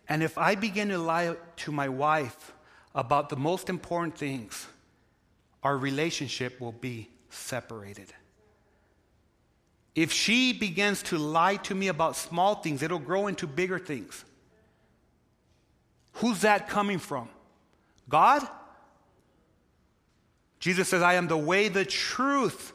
And 0.09 0.23
if 0.23 0.39
I 0.39 0.55
begin 0.55 0.89
to 0.91 0.99
lie 0.99 1.37
to 1.57 1.73
my 1.73 1.89
wife 1.89 2.53
about 2.95 3.29
the 3.29 3.37
most 3.37 3.69
important 3.69 4.17
things, 4.17 4.67
our 5.63 5.77
relationship 5.77 6.61
will 6.61 6.73
be 6.73 7.09
separated. 7.31 8.13
If 9.95 10.13
she 10.13 10.53
begins 10.53 11.03
to 11.05 11.19
lie 11.19 11.57
to 11.57 11.75
me 11.75 11.89
about 11.89 12.17
small 12.17 12.57
things, 12.57 12.83
it'll 12.83 12.99
grow 12.99 13.29
into 13.29 13.47
bigger 13.47 13.79
things. 13.79 14.25
Who's 16.15 16.43
that 16.43 16.69
coming 16.69 16.99
from? 16.99 17.29
God? 18.09 18.47
Jesus 20.61 20.89
says, 20.89 21.03
I 21.03 21.15
am 21.15 21.29
the 21.29 21.37
way, 21.37 21.69
the 21.69 21.85
truth, 21.85 22.73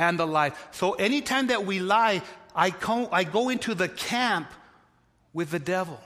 and 0.00 0.18
the 0.18 0.26
life. 0.26 0.68
So 0.72 0.94
anytime 0.94 1.48
that 1.48 1.66
we 1.66 1.78
lie, 1.78 2.22
I, 2.54 2.70
come, 2.70 3.08
I 3.12 3.24
go 3.24 3.50
into 3.50 3.74
the 3.74 3.88
camp 3.88 4.50
with 5.34 5.50
the 5.50 5.58
devil. 5.58 6.00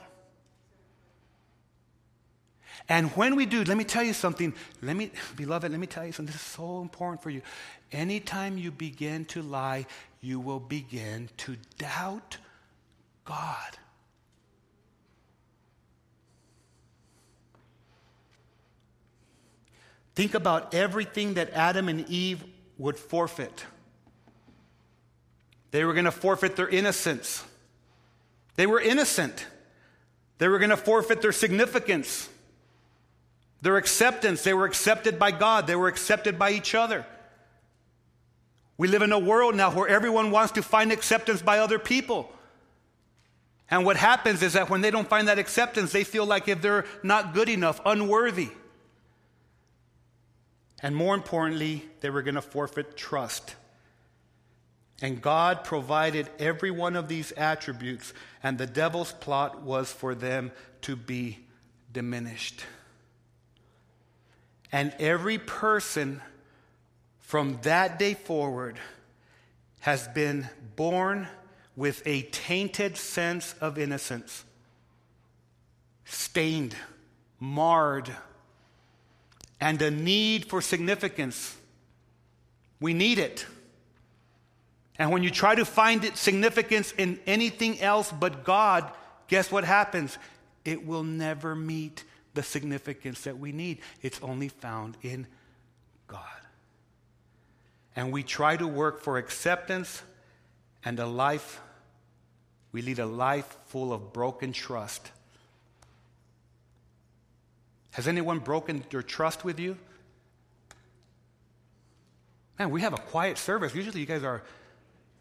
And 2.89 3.09
when 3.11 3.37
we 3.37 3.45
do, 3.45 3.63
let 3.63 3.77
me 3.77 3.85
tell 3.85 4.03
you 4.03 4.11
something. 4.11 4.53
Let 4.81 4.97
me, 4.97 5.11
beloved, 5.37 5.71
let 5.71 5.79
me 5.79 5.87
tell 5.87 6.05
you 6.05 6.11
something. 6.11 6.33
This 6.33 6.41
is 6.41 6.47
so 6.47 6.81
important 6.81 7.23
for 7.23 7.29
you. 7.29 7.41
Anytime 7.93 8.57
you 8.57 8.69
begin 8.69 9.23
to 9.25 9.41
lie, 9.41 9.85
you 10.19 10.41
will 10.41 10.59
begin 10.59 11.29
to 11.37 11.55
doubt 11.77 12.37
God. 13.23 13.77
Think 20.15 20.33
about 20.33 20.73
everything 20.73 21.35
that 21.35 21.51
Adam 21.51 21.87
and 21.87 22.07
Eve 22.09 22.43
would 22.77 22.97
forfeit. 22.97 23.65
They 25.75 25.83
were 25.83 25.91
going 25.91 26.05
to 26.05 26.11
forfeit 26.11 26.55
their 26.55 26.69
innocence. 26.69 27.43
They 28.55 28.65
were 28.65 28.79
innocent. 28.79 29.45
They 30.37 30.47
were 30.47 30.57
going 30.57 30.69
to 30.69 30.77
forfeit 30.77 31.21
their 31.21 31.33
significance, 31.33 32.29
their 33.61 33.75
acceptance. 33.75 34.41
They 34.41 34.53
were 34.53 34.63
accepted 34.63 35.19
by 35.19 35.31
God, 35.31 35.67
they 35.67 35.75
were 35.75 35.89
accepted 35.89 36.39
by 36.39 36.51
each 36.51 36.75
other. 36.75 37.05
We 38.77 38.87
live 38.87 39.01
in 39.01 39.11
a 39.11 39.19
world 39.19 39.55
now 39.55 39.69
where 39.69 39.89
everyone 39.89 40.31
wants 40.31 40.53
to 40.53 40.63
find 40.63 40.93
acceptance 40.93 41.41
by 41.41 41.59
other 41.59 41.77
people. 41.77 42.31
And 43.69 43.83
what 43.83 43.97
happens 43.97 44.41
is 44.43 44.53
that 44.53 44.69
when 44.69 44.79
they 44.79 44.91
don't 44.91 45.09
find 45.09 45.27
that 45.27 45.39
acceptance, 45.39 45.91
they 45.91 46.05
feel 46.05 46.25
like 46.25 46.47
if 46.47 46.61
they're 46.61 46.85
not 47.03 47.33
good 47.33 47.49
enough, 47.49 47.81
unworthy. 47.85 48.47
And 50.81 50.95
more 50.95 51.15
importantly, 51.15 51.83
they 51.99 52.09
were 52.09 52.21
going 52.21 52.35
to 52.35 52.41
forfeit 52.41 52.95
trust. 52.95 53.55
And 55.01 55.21
God 55.21 55.63
provided 55.63 56.29
every 56.39 56.71
one 56.71 56.95
of 56.95 57.07
these 57.07 57.31
attributes, 57.33 58.13
and 58.41 58.57
the 58.57 58.65
devil's 58.65 59.11
plot 59.11 59.61
was 59.61 59.91
for 59.91 60.15
them 60.15 60.51
to 60.81 60.95
be 60.95 61.39
diminished. 61.91 62.63
And 64.71 64.93
every 64.99 65.37
person 65.37 66.21
from 67.19 67.59
that 67.63 67.99
day 67.99 68.13
forward 68.13 68.79
has 69.81 70.07
been 70.09 70.47
born 70.75 71.27
with 71.75 72.01
a 72.05 72.21
tainted 72.23 72.95
sense 72.95 73.53
of 73.59 73.77
innocence, 73.77 74.45
stained, 76.05 76.75
marred, 77.39 78.09
and 79.59 79.81
a 79.81 79.91
need 79.91 80.45
for 80.45 80.61
significance. 80.61 81.55
We 82.79 82.93
need 82.93 83.19
it. 83.19 83.45
And 84.97 85.11
when 85.11 85.23
you 85.23 85.29
try 85.29 85.55
to 85.55 85.65
find 85.65 86.03
its 86.05 86.19
significance 86.19 86.93
in 86.93 87.19
anything 87.25 87.81
else 87.81 88.11
but 88.11 88.43
God, 88.43 88.89
guess 89.27 89.51
what 89.51 89.63
happens? 89.63 90.17
It 90.63 90.85
will 90.85 91.03
never 91.03 91.55
meet 91.55 92.03
the 92.33 92.43
significance 92.43 93.21
that 93.21 93.37
we 93.37 93.51
need. 93.51 93.79
It's 94.01 94.19
only 94.21 94.49
found 94.49 94.97
in 95.01 95.27
God. 96.07 96.21
And 97.95 98.11
we 98.11 98.23
try 98.23 98.57
to 98.57 98.67
work 98.67 99.01
for 99.01 99.17
acceptance 99.17 100.01
and 100.83 100.99
a 100.99 101.05
life, 101.07 101.59
we 102.71 102.81
lead 102.81 102.99
a 102.99 103.05
life 103.05 103.57
full 103.65 103.91
of 103.91 104.13
broken 104.13 104.53
trust. 104.53 105.11
Has 107.91 108.07
anyone 108.07 108.39
broken 108.39 108.83
their 108.91 109.01
trust 109.01 109.43
with 109.43 109.59
you? 109.59 109.77
Man, 112.59 112.69
we 112.69 112.81
have 112.81 112.93
a 112.93 112.97
quiet 112.97 113.37
service. 113.37 113.73
Usually 113.73 114.01
you 114.01 114.05
guys 114.05 114.23
are 114.23 114.43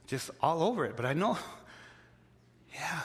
just 0.06 0.30
all 0.40 0.62
over 0.62 0.84
it, 0.84 0.96
but 0.96 1.04
I 1.04 1.12
know, 1.12 1.38
yeah. 2.74 3.00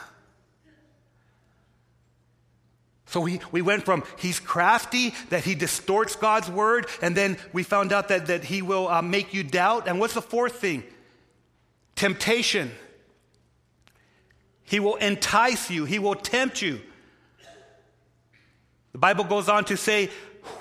So 3.10 3.20
we, 3.20 3.40
we 3.50 3.60
went 3.60 3.84
from 3.84 4.04
he's 4.18 4.38
crafty, 4.38 5.14
that 5.30 5.42
he 5.42 5.56
distorts 5.56 6.14
God's 6.14 6.48
word, 6.48 6.86
and 7.02 7.16
then 7.16 7.38
we 7.52 7.64
found 7.64 7.92
out 7.92 8.06
that, 8.06 8.26
that 8.26 8.44
he 8.44 8.62
will 8.62 8.86
uh, 8.86 9.02
make 9.02 9.34
you 9.34 9.42
doubt. 9.42 9.88
And 9.88 9.98
what's 9.98 10.14
the 10.14 10.22
fourth 10.22 10.60
thing? 10.60 10.84
Temptation. 11.96 12.70
He 14.62 14.78
will 14.78 14.94
entice 14.94 15.72
you, 15.72 15.86
he 15.86 15.98
will 15.98 16.14
tempt 16.14 16.62
you. 16.62 16.80
The 18.92 18.98
Bible 18.98 19.24
goes 19.24 19.48
on 19.48 19.64
to 19.64 19.76
say, 19.76 20.10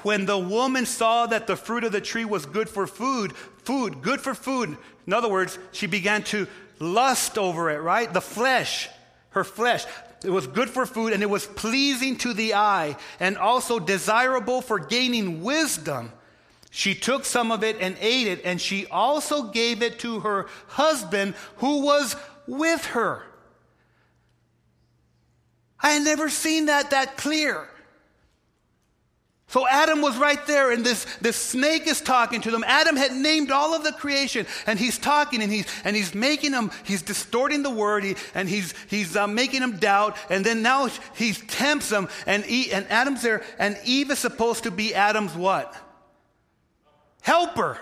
when 0.04 0.26
the 0.26 0.38
woman 0.38 0.86
saw 0.86 1.26
that 1.28 1.48
the 1.48 1.56
fruit 1.56 1.84
of 1.84 1.92
the 1.92 2.02
tree 2.02 2.26
was 2.26 2.46
good 2.46 2.70
for 2.70 2.88
food, 2.88 3.34
food, 3.64 4.02
good 4.02 4.22
for 4.22 4.34
food, 4.34 4.78
in 5.08 5.14
other 5.14 5.30
words, 5.30 5.58
she 5.72 5.88
began 5.88 6.24
to 6.24 6.48
lust 6.80 7.38
over 7.38 7.70
it, 7.70 7.80
right? 7.80 8.12
The 8.12 8.22
flesh, 8.22 8.90
her 9.32 9.44
flesh. 9.44 9.86
It 10.24 10.30
was 10.30 10.48
good 10.48 10.70
for 10.70 10.86
food 10.86 11.14
and 11.14 11.24
it 11.24 11.30
was 11.30 11.46
pleasing 11.46 12.18
to 12.18 12.34
the 12.34 12.54
eye 12.54 12.98
and 13.20 13.38
also 13.38 13.80
desirable 13.80 14.62
for 14.62 14.80
gaining 14.80 15.44
wisdom. 15.44 16.12
She 16.72 16.94
took 16.94 17.26
some 17.26 17.52
of 17.52 17.64
it 17.64 17.78
and 17.80 17.98
ate 18.00 18.28
it, 18.28 18.42
and 18.46 18.62
she 18.62 18.86
also 18.88 19.44
gave 19.44 19.82
it 19.82 20.00
to 20.00 20.20
her 20.20 20.48
husband 20.68 21.34
who 21.58 21.82
was 21.82 22.16
with 22.48 22.86
her. 22.88 23.24
I 25.82 25.92
had 25.92 26.04
never 26.04 26.30
seen 26.30 26.68
that 26.68 26.92
that 26.92 27.18
clear. 27.18 27.68
So 29.50 29.68
Adam 29.68 30.02
was 30.04 30.16
right 30.16 30.46
there, 30.46 30.72
and 30.72 30.86
this, 30.86 31.06
this 31.22 31.36
snake 31.36 31.88
is 31.88 32.02
talking 32.02 32.40
to 32.42 32.52
them. 32.52 32.64
Adam 32.68 32.96
had 32.96 33.14
named 33.16 33.50
all 33.50 33.74
of 33.74 33.84
the 33.84 33.92
creation, 33.92 34.46
and 34.68 34.78
he's 34.78 35.00
talking, 35.00 35.42
and 35.42 35.52
he's, 35.52 35.66
and 35.84 35.96
he's 35.96 36.14
making 36.14 36.52
them, 36.52 36.70
he's 36.84 37.02
distorting 37.02 37.64
the 37.64 37.70
word, 37.72 38.04
he, 38.04 38.16
and 38.36 38.48
he's, 38.48 38.76
he's 38.90 39.18
uh, 39.18 39.26
making 39.26 39.62
them 39.62 39.78
doubt, 39.78 40.18
and 40.30 40.46
then 40.46 40.62
now 40.62 40.88
he 41.16 41.34
tempts 41.34 41.90
them, 41.90 42.10
and, 42.28 42.46
he, 42.46 42.72
and 42.72 42.86
Adam's 42.92 43.24
there, 43.24 43.42
and 43.58 43.76
Eve 43.86 44.12
is 44.12 44.20
supposed 44.20 44.66
to 44.66 44.72
be 44.72 44.94
Adam's 44.94 45.34
what? 45.34 45.76
Helper. 47.22 47.80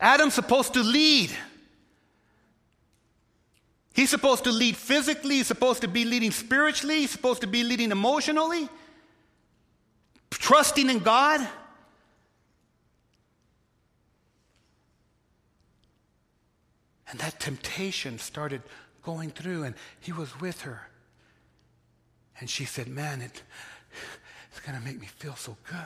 Adam's 0.00 0.34
supposed 0.34 0.74
to 0.74 0.82
lead. 0.82 1.30
He's 3.94 4.10
supposed 4.10 4.42
to 4.44 4.50
lead 4.50 4.76
physically, 4.76 5.36
he's 5.36 5.46
supposed 5.46 5.80
to 5.82 5.88
be 5.88 6.04
leading 6.04 6.32
spiritually, 6.32 7.00
he's 7.02 7.12
supposed 7.12 7.40
to 7.42 7.46
be 7.46 7.62
leading 7.62 7.92
emotionally, 7.92 8.68
trusting 10.30 10.90
in 10.90 10.98
God. 10.98 11.46
And 17.08 17.20
that 17.20 17.38
temptation 17.38 18.18
started 18.18 18.62
going 19.04 19.30
through, 19.30 19.62
and 19.62 19.76
he 20.00 20.10
was 20.10 20.40
with 20.40 20.62
her. 20.62 20.88
And 22.40 22.50
she 22.50 22.64
said, 22.64 22.88
Man, 22.88 23.20
it, 23.20 23.44
it's 24.50 24.58
going 24.58 24.76
to 24.76 24.84
make 24.84 25.00
me 25.00 25.06
feel 25.06 25.36
so 25.36 25.56
good. 25.68 25.78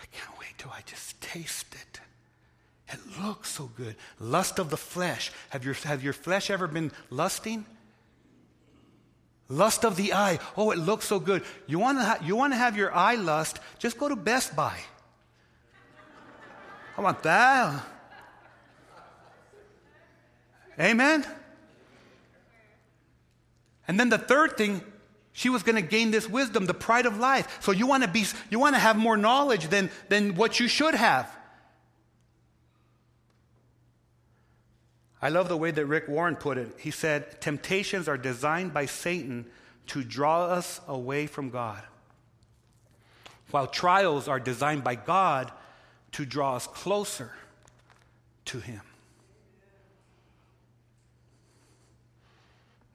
I 0.00 0.06
can't 0.10 0.36
wait 0.40 0.58
till 0.58 0.72
I 0.72 0.80
just 0.84 1.20
taste 1.20 1.72
it. 1.74 2.00
It 2.88 2.98
looks 3.22 3.50
so 3.50 3.70
good. 3.76 3.96
Lust 4.20 4.58
of 4.58 4.70
the 4.70 4.76
flesh. 4.76 5.32
Have 5.50 5.64
your, 5.64 5.74
have 5.74 6.04
your 6.04 6.12
flesh 6.12 6.50
ever 6.50 6.66
been 6.66 6.92
lusting? 7.10 7.64
Lust 9.48 9.84
of 9.84 9.96
the 9.96 10.12
eye. 10.12 10.38
Oh, 10.56 10.70
it 10.70 10.78
looks 10.78 11.06
so 11.06 11.18
good. 11.18 11.42
You 11.66 11.78
want 11.78 11.98
to 11.98 12.04
ha- 12.04 12.18
you 12.22 12.36
want 12.36 12.52
to 12.52 12.56
have 12.56 12.76
your 12.76 12.94
eye 12.94 13.14
lust? 13.14 13.60
Just 13.78 13.98
go 13.98 14.08
to 14.08 14.16
Best 14.16 14.56
Buy. 14.56 14.78
I 16.96 17.00
want 17.00 17.22
that. 17.22 17.84
Amen. 20.78 21.26
And 23.86 24.00
then 24.00 24.08
the 24.08 24.18
third 24.18 24.56
thing, 24.56 24.82
she 25.32 25.48
was 25.48 25.62
going 25.62 25.76
to 25.76 25.82
gain 25.82 26.10
this 26.10 26.28
wisdom, 26.28 26.66
the 26.66 26.74
pride 26.74 27.06
of 27.06 27.18
life. 27.18 27.58
So 27.60 27.72
you 27.72 27.86
want 27.86 28.02
to 28.02 28.08
be, 28.08 28.24
you 28.50 28.58
want 28.58 28.74
to 28.74 28.80
have 28.80 28.96
more 28.96 29.16
knowledge 29.16 29.68
than, 29.68 29.90
than 30.08 30.36
what 30.36 30.58
you 30.58 30.68
should 30.68 30.94
have. 30.94 31.30
I 35.24 35.30
love 35.30 35.48
the 35.48 35.56
way 35.56 35.70
that 35.70 35.86
Rick 35.86 36.06
Warren 36.06 36.36
put 36.36 36.58
it. 36.58 36.68
He 36.78 36.90
said, 36.90 37.40
Temptations 37.40 38.08
are 38.08 38.18
designed 38.18 38.74
by 38.74 38.84
Satan 38.84 39.46
to 39.86 40.04
draw 40.04 40.44
us 40.44 40.82
away 40.86 41.26
from 41.26 41.48
God, 41.48 41.82
while 43.50 43.66
trials 43.66 44.28
are 44.28 44.38
designed 44.38 44.84
by 44.84 44.96
God 44.96 45.50
to 46.12 46.26
draw 46.26 46.56
us 46.56 46.66
closer 46.66 47.32
to 48.44 48.60
Him. 48.60 48.82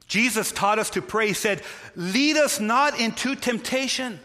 Jesus 0.06 0.52
taught 0.52 0.78
us 0.78 0.90
to 0.90 1.02
pray. 1.02 1.28
He 1.28 1.32
said, 1.32 1.62
Lead 1.96 2.36
us 2.36 2.60
not 2.60 3.00
into 3.00 3.34
temptation. 3.34 4.20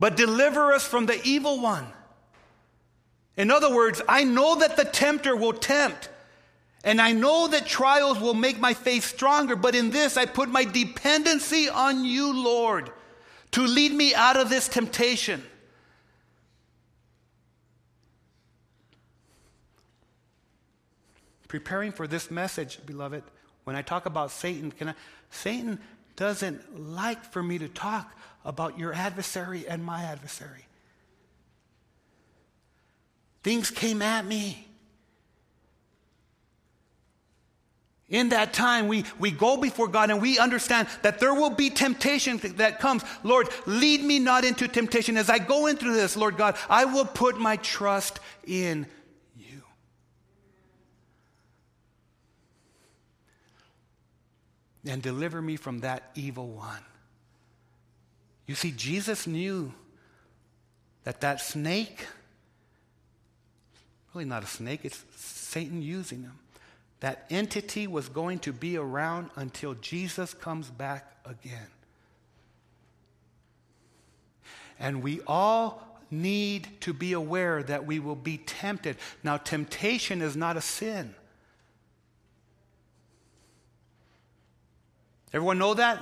but 0.00 0.16
deliver 0.16 0.72
us 0.72 0.84
from 0.84 1.06
the 1.06 1.22
evil 1.22 1.60
one. 1.60 1.86
In 3.36 3.50
other 3.50 3.74
words, 3.74 4.02
I 4.08 4.24
know 4.24 4.56
that 4.56 4.76
the 4.76 4.84
tempter 4.84 5.34
will 5.34 5.52
tempt, 5.52 6.08
and 6.84 7.00
I 7.00 7.12
know 7.12 7.48
that 7.48 7.66
trials 7.66 8.20
will 8.20 8.34
make 8.34 8.58
my 8.58 8.74
faith 8.74 9.04
stronger, 9.04 9.56
but 9.56 9.74
in 9.74 9.90
this 9.90 10.16
I 10.16 10.26
put 10.26 10.48
my 10.48 10.64
dependency 10.64 11.68
on 11.68 12.04
you, 12.04 12.32
Lord, 12.32 12.90
to 13.52 13.62
lead 13.62 13.92
me 13.92 14.14
out 14.14 14.36
of 14.36 14.50
this 14.50 14.68
temptation. 14.68 15.42
Preparing 21.48 21.92
for 21.92 22.06
this 22.06 22.30
message, 22.30 22.78
beloved, 22.86 23.22
when 23.64 23.76
I 23.76 23.82
talk 23.82 24.06
about 24.06 24.30
Satan, 24.30 24.70
can 24.72 24.88
I, 24.88 24.94
Satan 25.30 25.78
doesn't 26.16 26.78
like 26.78 27.24
for 27.32 27.42
me 27.42 27.58
to 27.58 27.68
talk 27.68 28.16
about 28.44 28.78
your 28.78 28.92
adversary 28.92 29.66
and 29.68 29.84
my 29.84 30.02
adversary. 30.02 30.66
Things 33.42 33.70
came 33.70 34.02
at 34.02 34.24
me. 34.24 34.68
In 38.12 38.28
that 38.28 38.52
time, 38.52 38.88
we, 38.88 39.04
we 39.18 39.30
go 39.30 39.56
before 39.56 39.88
God 39.88 40.10
and 40.10 40.20
we 40.20 40.38
understand 40.38 40.86
that 41.00 41.18
there 41.18 41.32
will 41.32 41.48
be 41.48 41.70
temptation 41.70 42.36
that 42.56 42.78
comes. 42.78 43.02
Lord, 43.22 43.48
lead 43.64 44.04
me 44.04 44.18
not 44.18 44.44
into 44.44 44.68
temptation. 44.68 45.16
As 45.16 45.30
I 45.30 45.38
go 45.38 45.66
into 45.66 45.90
this, 45.90 46.14
Lord 46.14 46.36
God, 46.36 46.58
I 46.68 46.84
will 46.84 47.06
put 47.06 47.38
my 47.38 47.56
trust 47.56 48.20
in 48.46 48.86
you. 49.34 49.62
And 54.86 55.00
deliver 55.00 55.40
me 55.40 55.56
from 55.56 55.78
that 55.78 56.10
evil 56.14 56.48
one. 56.48 56.84
You 58.46 58.54
see, 58.54 58.72
Jesus 58.72 59.26
knew 59.26 59.72
that 61.04 61.22
that 61.22 61.40
snake, 61.40 62.06
really 64.14 64.24
not 64.24 64.42
a 64.42 64.46
snake, 64.46 64.80
it's 64.84 65.04
Satan 65.16 65.82
using 65.82 66.22
him 66.22 66.38
that 67.02 67.26
entity 67.30 67.88
was 67.88 68.08
going 68.08 68.38
to 68.38 68.52
be 68.52 68.76
around 68.76 69.28
until 69.34 69.74
Jesus 69.74 70.34
comes 70.34 70.70
back 70.70 71.16
again. 71.24 71.66
And 74.78 75.02
we 75.02 75.20
all 75.26 76.00
need 76.12 76.68
to 76.82 76.92
be 76.92 77.12
aware 77.12 77.64
that 77.64 77.86
we 77.86 77.98
will 77.98 78.14
be 78.14 78.38
tempted. 78.38 78.98
Now, 79.24 79.36
temptation 79.36 80.22
is 80.22 80.36
not 80.36 80.56
a 80.56 80.60
sin. 80.60 81.12
Everyone 85.32 85.58
know 85.58 85.74
that? 85.74 86.00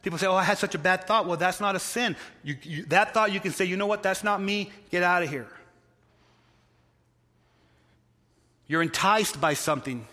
People 0.00 0.18
say, 0.18 0.28
Oh, 0.28 0.34
I 0.34 0.44
had 0.44 0.56
such 0.56 0.74
a 0.74 0.78
bad 0.78 1.06
thought. 1.06 1.26
Well, 1.26 1.36
that's 1.36 1.60
not 1.60 1.76
a 1.76 1.78
sin. 1.78 2.16
You, 2.42 2.56
you, 2.62 2.84
that 2.86 3.12
thought, 3.12 3.32
you 3.32 3.40
can 3.40 3.52
say, 3.52 3.66
You 3.66 3.76
know 3.76 3.86
what? 3.86 4.02
That's 4.02 4.24
not 4.24 4.40
me. 4.40 4.70
Get 4.90 5.02
out 5.02 5.22
of 5.22 5.28
here. 5.28 5.48
You're 8.68 8.82
enticed 8.82 9.40
by 9.40 9.54
something. 9.54 10.06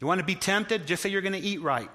You 0.00 0.06
want 0.06 0.18
to 0.18 0.26
be 0.26 0.34
tempted? 0.34 0.86
Just 0.86 1.02
say 1.02 1.08
you're 1.08 1.22
going 1.22 1.32
to 1.32 1.38
eat 1.38 1.62
right. 1.62 1.88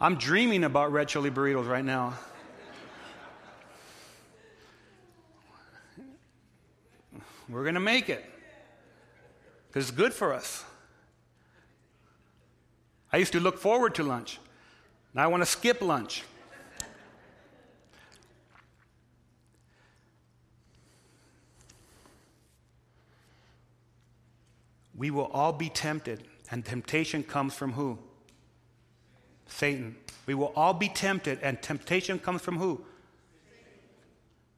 I'm 0.00 0.16
dreaming 0.16 0.64
about 0.64 0.92
red 0.92 1.08
chili 1.08 1.30
burritos 1.30 1.68
right 1.68 1.84
now. 1.84 2.14
We're 7.48 7.62
going 7.64 7.74
to 7.74 7.80
make 7.80 8.08
it 8.08 8.24
because 9.68 9.88
it's 9.88 9.96
good 9.96 10.14
for 10.14 10.32
us. 10.32 10.64
I 13.12 13.18
used 13.18 13.32
to 13.32 13.40
look 13.40 13.58
forward 13.58 13.94
to 13.96 14.02
lunch. 14.02 14.38
Now 15.12 15.24
I 15.24 15.26
want 15.26 15.42
to 15.42 15.46
skip 15.46 15.82
lunch. 15.82 16.22
We 25.02 25.10
will 25.10 25.28
all 25.32 25.52
be 25.52 25.68
tempted, 25.68 26.22
and 26.52 26.64
temptation 26.64 27.24
comes 27.24 27.54
from 27.54 27.72
who? 27.72 27.98
Satan. 29.46 29.96
We 30.26 30.34
will 30.34 30.52
all 30.54 30.74
be 30.74 30.88
tempted, 30.88 31.40
and 31.42 31.60
temptation 31.60 32.20
comes 32.20 32.40
from 32.40 32.56
who? 32.56 32.84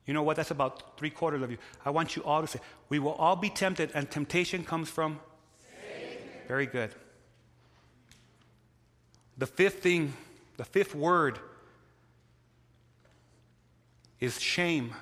You 0.04 0.12
know 0.12 0.22
what? 0.22 0.36
That's 0.36 0.50
about 0.50 0.98
three 0.98 1.08
quarters 1.08 1.40
of 1.40 1.50
you. 1.50 1.56
I 1.82 1.88
want 1.88 2.14
you 2.14 2.22
all 2.24 2.42
to 2.42 2.46
say, 2.46 2.60
We 2.90 2.98
will 2.98 3.14
all 3.14 3.36
be 3.36 3.48
tempted, 3.48 3.90
and 3.94 4.10
temptation 4.10 4.64
comes 4.64 4.90
from? 4.90 5.18
Satan. 5.80 6.18
Very 6.46 6.66
good. 6.66 6.90
The 9.38 9.46
fifth 9.46 9.82
thing, 9.82 10.12
the 10.58 10.66
fifth 10.66 10.94
word 10.94 11.38
is 14.20 14.38
shame. 14.38 14.92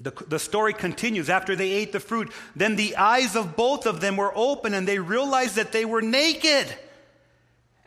The, 0.00 0.12
the 0.28 0.38
story 0.38 0.74
continues. 0.74 1.30
After 1.30 1.56
they 1.56 1.70
ate 1.70 1.92
the 1.92 2.00
fruit, 2.00 2.30
then 2.54 2.76
the 2.76 2.96
eyes 2.96 3.34
of 3.34 3.56
both 3.56 3.86
of 3.86 4.00
them 4.00 4.16
were 4.16 4.32
open 4.34 4.74
and 4.74 4.86
they 4.86 4.98
realized 4.98 5.56
that 5.56 5.72
they 5.72 5.84
were 5.84 6.02
naked. 6.02 6.66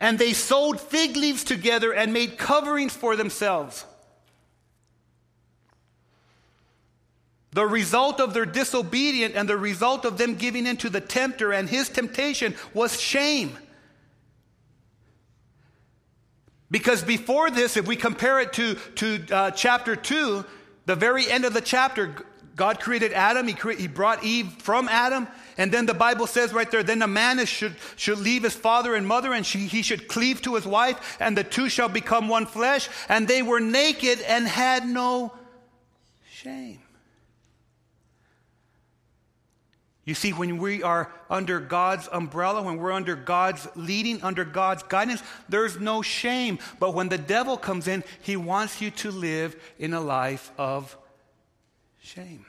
And 0.00 0.18
they 0.18 0.32
sewed 0.32 0.80
fig 0.80 1.16
leaves 1.16 1.44
together 1.44 1.92
and 1.92 2.12
made 2.12 2.38
coverings 2.38 2.94
for 2.94 3.16
themselves. 3.16 3.84
The 7.52 7.66
result 7.66 8.20
of 8.20 8.32
their 8.32 8.46
disobedience 8.46 9.34
and 9.34 9.48
the 9.48 9.56
result 9.56 10.04
of 10.04 10.18
them 10.18 10.36
giving 10.36 10.66
in 10.66 10.76
to 10.78 10.90
the 10.90 11.00
tempter 11.00 11.52
and 11.52 11.68
his 11.68 11.88
temptation 11.88 12.54
was 12.72 13.00
shame. 13.00 13.56
Because 16.70 17.02
before 17.02 17.50
this, 17.50 17.76
if 17.76 17.86
we 17.86 17.96
compare 17.96 18.38
it 18.38 18.52
to, 18.54 18.74
to 18.96 19.24
uh, 19.32 19.50
chapter 19.50 19.96
2, 19.96 20.44
the 20.90 20.96
very 20.96 21.30
end 21.30 21.44
of 21.44 21.54
the 21.54 21.60
chapter, 21.60 22.16
God 22.56 22.80
created 22.80 23.12
Adam. 23.12 23.46
He, 23.46 23.54
cre- 23.54 23.78
he 23.78 23.86
brought 23.86 24.24
Eve 24.24 24.50
from 24.58 24.88
Adam. 24.88 25.28
And 25.56 25.70
then 25.70 25.86
the 25.86 25.94
Bible 25.94 26.26
says 26.26 26.52
right 26.52 26.68
there, 26.68 26.82
then 26.82 27.00
a 27.00 27.06
man 27.06 27.38
is, 27.38 27.48
should, 27.48 27.76
should 27.94 28.18
leave 28.18 28.42
his 28.42 28.54
father 28.54 28.96
and 28.96 29.06
mother, 29.06 29.32
and 29.32 29.46
she, 29.46 29.60
he 29.60 29.82
should 29.82 30.08
cleave 30.08 30.42
to 30.42 30.56
his 30.56 30.66
wife, 30.66 31.16
and 31.20 31.38
the 31.38 31.44
two 31.44 31.68
shall 31.68 31.88
become 31.88 32.28
one 32.28 32.44
flesh. 32.44 32.88
And 33.08 33.28
they 33.28 33.40
were 33.40 33.60
naked 33.60 34.20
and 34.22 34.48
had 34.48 34.84
no 34.84 35.32
shame. 36.28 36.80
You 40.04 40.14
see, 40.14 40.32
when 40.32 40.58
we 40.58 40.82
are 40.82 41.12
under 41.28 41.60
God's 41.60 42.08
umbrella, 42.10 42.62
when 42.62 42.78
we're 42.78 42.92
under 42.92 43.14
God's 43.14 43.68
leading, 43.76 44.22
under 44.22 44.44
God's 44.44 44.82
guidance, 44.82 45.22
there's 45.48 45.78
no 45.78 46.02
shame. 46.02 46.58
But 46.78 46.94
when 46.94 47.08
the 47.08 47.18
devil 47.18 47.56
comes 47.56 47.86
in, 47.86 48.02
he 48.22 48.36
wants 48.36 48.80
you 48.80 48.90
to 48.92 49.10
live 49.10 49.54
in 49.78 49.92
a 49.92 50.00
life 50.00 50.50
of 50.56 50.96
shame. 52.00 52.46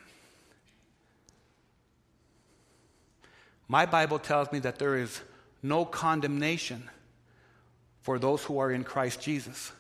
My 3.68 3.86
Bible 3.86 4.20
tells 4.20 4.52
me 4.52 4.60
that 4.60 4.80
there 4.80 4.98
is 4.98 5.22
no 5.62 5.86
condemnation 5.86 6.90
for 8.02 8.18
those 8.18 8.44
who 8.44 8.60
are 8.60 8.72
in 8.72 8.84
Christ 8.84 9.22
Jesus. 9.22 9.72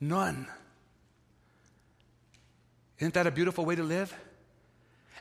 None. 0.00 0.46
Isn't 2.98 3.14
that 3.14 3.26
a 3.26 3.30
beautiful 3.30 3.64
way 3.64 3.74
to 3.74 3.82
live? 3.82 4.14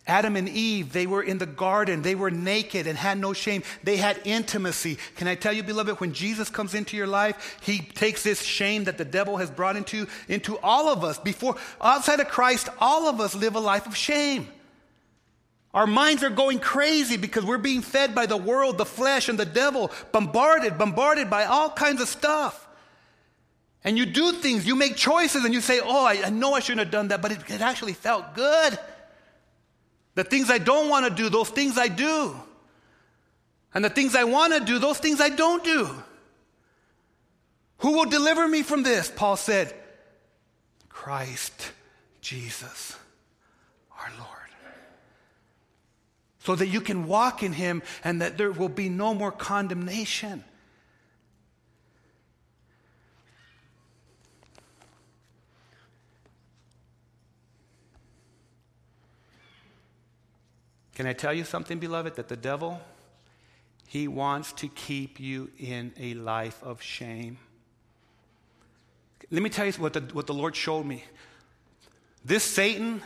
Adam 0.08 0.38
and 0.38 0.48
Eve, 0.48 0.93
they 0.93 1.06
were 1.06 1.22
in 1.22 1.38
the 1.38 1.46
garden. 1.46 2.02
They 2.02 2.15
were 2.15 2.32
naked 2.32 2.88
and 2.88 2.98
had 2.98 3.17
no 3.17 3.34
shame. 3.34 3.63
They 3.84 3.98
had 3.98 4.20
intimacy. 4.24 4.98
Can 5.17 5.28
I 5.28 5.36
tell 5.36 5.52
you, 5.52 5.63
beloved, 5.63 6.00
when 6.00 6.13
Jesus 6.13 6.50
comes 6.50 6.74
into 6.74 6.96
your 6.96 7.08
life, 7.08 7.60
he 7.62 7.80
takes 7.80 8.24
this 8.24 8.41
shame 8.41 8.86
that 8.86 8.98
the 8.98 9.06
devil 9.06 9.38
has 9.38 9.52
brought 9.52 9.76
into, 9.76 10.08
into 10.30 10.58
all 10.60 10.89
of 10.89 11.04
us. 11.04 11.20
Before, 11.20 11.58
outside 11.82 12.22
of 12.22 12.30
Christ, 12.30 12.70
all 12.80 13.08
of 13.10 13.20
us 13.20 13.36
live 13.36 13.56
a 13.56 13.60
life 13.60 13.86
of 13.86 13.96
shame. 13.98 14.48
Our 15.74 15.86
minds 15.86 16.24
are 16.24 16.30
going 16.30 16.60
crazy 16.60 17.18
because 17.18 17.43
we're 17.45 17.58
being 17.58 17.82
fed 17.82 18.16
by 18.16 18.26
the 18.26 18.38
world, 18.38 18.78
the 18.78 18.86
flesh, 18.86 19.28
and 19.30 19.38
the 19.38 19.45
devil, 19.45 19.91
bombarded, 20.12 20.78
bombarded 20.78 21.30
by 21.30 21.45
all 21.45 21.70
kinds 21.70 22.01
of 22.01 22.08
stuff. 22.08 22.68
And 23.84 23.97
you 23.97 24.05
do 24.05 24.32
things, 24.32 24.66
you 24.66 24.76
make 24.76 24.95
choices, 24.95 25.45
and 25.45 25.53
you 25.53 25.62
say, 25.62 25.80
Oh, 25.84 26.05
I, 26.05 26.24
I 26.26 26.30
know 26.30 26.53
I 26.53 26.62
shouldn't 26.62 26.86
have 26.86 26.91
done 26.91 27.10
that, 27.10 27.22
but 27.22 27.32
it, 27.32 27.39
it 27.49 27.62
actually 27.62 27.93
felt 27.93 28.34
good. 28.34 28.80
The 30.18 30.24
things 30.24 30.49
I 30.49 30.57
don't 30.57 30.89
want 30.89 31.05
to 31.05 31.13
do, 31.13 31.30
those 31.30 31.49
things 31.49 31.78
I 31.78 31.89
do. 31.89 32.36
And 33.72 33.86
the 33.86 33.89
things 33.91 34.15
I 34.15 34.24
want 34.24 34.51
to 34.51 34.59
do, 34.59 34.80
those 34.80 34.97
things 34.97 35.22
I 35.22 35.30
don't 35.30 35.63
do. 35.63 35.88
Who 37.78 37.91
will 37.91 38.09
deliver 38.09 38.47
me 38.47 38.63
from 38.63 38.82
this? 38.82 39.11
Paul 39.15 39.38
said, 39.38 39.76
Christ 40.89 41.72
Jesus, 42.20 42.97
our 43.91 44.09
Lord. 44.18 44.49
So 46.39 46.55
that 46.55 46.65
you 46.65 46.82
can 46.82 47.05
walk 47.05 47.43
in 47.43 47.53
him 47.53 47.84
and 48.03 48.20
that 48.24 48.39
there 48.39 48.51
will 48.51 48.70
be 48.70 48.89
no 48.89 49.13
more 49.13 49.32
condemnation. 49.32 50.43
Can 60.98 61.06
I 61.06 61.14
tell 61.14 61.32
you 61.32 61.43
something, 61.43 61.78
beloved? 61.78 62.16
That 62.16 62.28
the 62.28 62.36
devil, 62.36 62.82
He 63.88 64.08
wants 64.08 64.52
to 64.54 64.68
keep 64.68 65.20
you 65.20 65.52
in 65.60 65.93
a 65.95 66.16
life 66.16 66.60
of 66.64 66.82
shame. 66.82 67.38
Let 69.30 69.43
me 69.43 69.52
tell 69.52 69.68
you 69.68 69.74
what 69.74 69.93
the, 69.93 70.02
what 70.14 70.26
the 70.26 70.34
Lord 70.34 70.56
showed 70.56 70.88
me. 70.88 71.04
This 72.26 72.43
Satan 72.43 73.04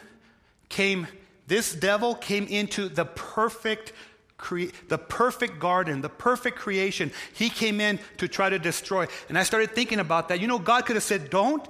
came, 0.69 1.05
this 1.47 1.75
devil 1.75 2.15
came 2.15 2.47
into 2.47 2.87
the 2.87 3.03
perfect 3.03 3.91
Cre- 4.37 4.71
the 4.87 4.97
perfect 4.97 5.59
garden, 5.59 5.99
the 6.01 6.09
perfect 6.09 6.57
creation. 6.57 7.11
He 7.33 7.49
came 7.49 7.81
in 7.81 7.99
to 8.17 8.27
try 8.29 8.49
to 8.49 8.57
destroy. 8.57 9.05
And 9.27 9.37
I 9.37 9.43
started 9.43 9.75
thinking 9.75 9.99
about 9.99 10.29
that. 10.29 10.39
You 10.39 10.47
know, 10.47 10.57
God 10.57 10.85
could 10.85 10.95
have 10.95 11.03
said, 11.03 11.29
don't, 11.29 11.67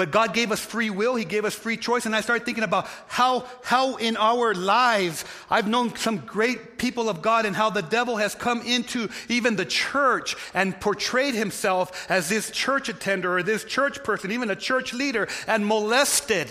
but 0.00 0.10
God 0.10 0.32
gave 0.32 0.50
us 0.50 0.60
free 0.60 0.88
will. 0.88 1.14
He 1.14 1.26
gave 1.26 1.44
us 1.44 1.54
free 1.54 1.76
choice. 1.76 2.06
And 2.06 2.16
I 2.16 2.22
started 2.22 2.46
thinking 2.46 2.64
about 2.64 2.88
how, 3.06 3.44
how 3.62 3.96
in 3.96 4.16
our 4.16 4.54
lives, 4.54 5.26
I've 5.50 5.68
known 5.68 5.94
some 5.94 6.20
great 6.20 6.78
people 6.78 7.10
of 7.10 7.20
God 7.20 7.44
and 7.44 7.54
how 7.54 7.68
the 7.68 7.82
devil 7.82 8.16
has 8.16 8.34
come 8.34 8.62
into 8.62 9.10
even 9.28 9.56
the 9.56 9.66
church 9.66 10.36
and 10.54 10.80
portrayed 10.80 11.34
himself 11.34 12.10
as 12.10 12.30
this 12.30 12.50
church 12.50 12.88
attender 12.88 13.36
or 13.36 13.42
this 13.42 13.62
church 13.62 14.02
person, 14.02 14.32
even 14.32 14.48
a 14.48 14.56
church 14.56 14.94
leader, 14.94 15.28
and 15.46 15.66
molested 15.66 16.48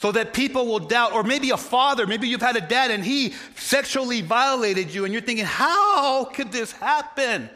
so 0.00 0.10
that 0.10 0.34
people 0.34 0.66
will 0.66 0.80
doubt, 0.80 1.12
or 1.12 1.22
maybe 1.22 1.50
a 1.50 1.56
father, 1.56 2.04
maybe 2.04 2.26
you've 2.26 2.42
had 2.42 2.56
a 2.56 2.60
dad 2.60 2.90
and 2.90 3.04
he 3.04 3.32
sexually 3.54 4.22
violated 4.22 4.92
you, 4.92 5.04
and 5.04 5.14
you're 5.14 5.22
thinking, 5.22 5.44
how 5.44 6.24
could 6.24 6.50
this 6.50 6.72
happen? 6.72 7.48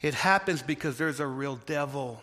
It 0.00 0.14
happens 0.14 0.62
because 0.62 0.96
there's 0.98 1.20
a 1.20 1.26
real 1.26 1.56
devil. 1.66 2.22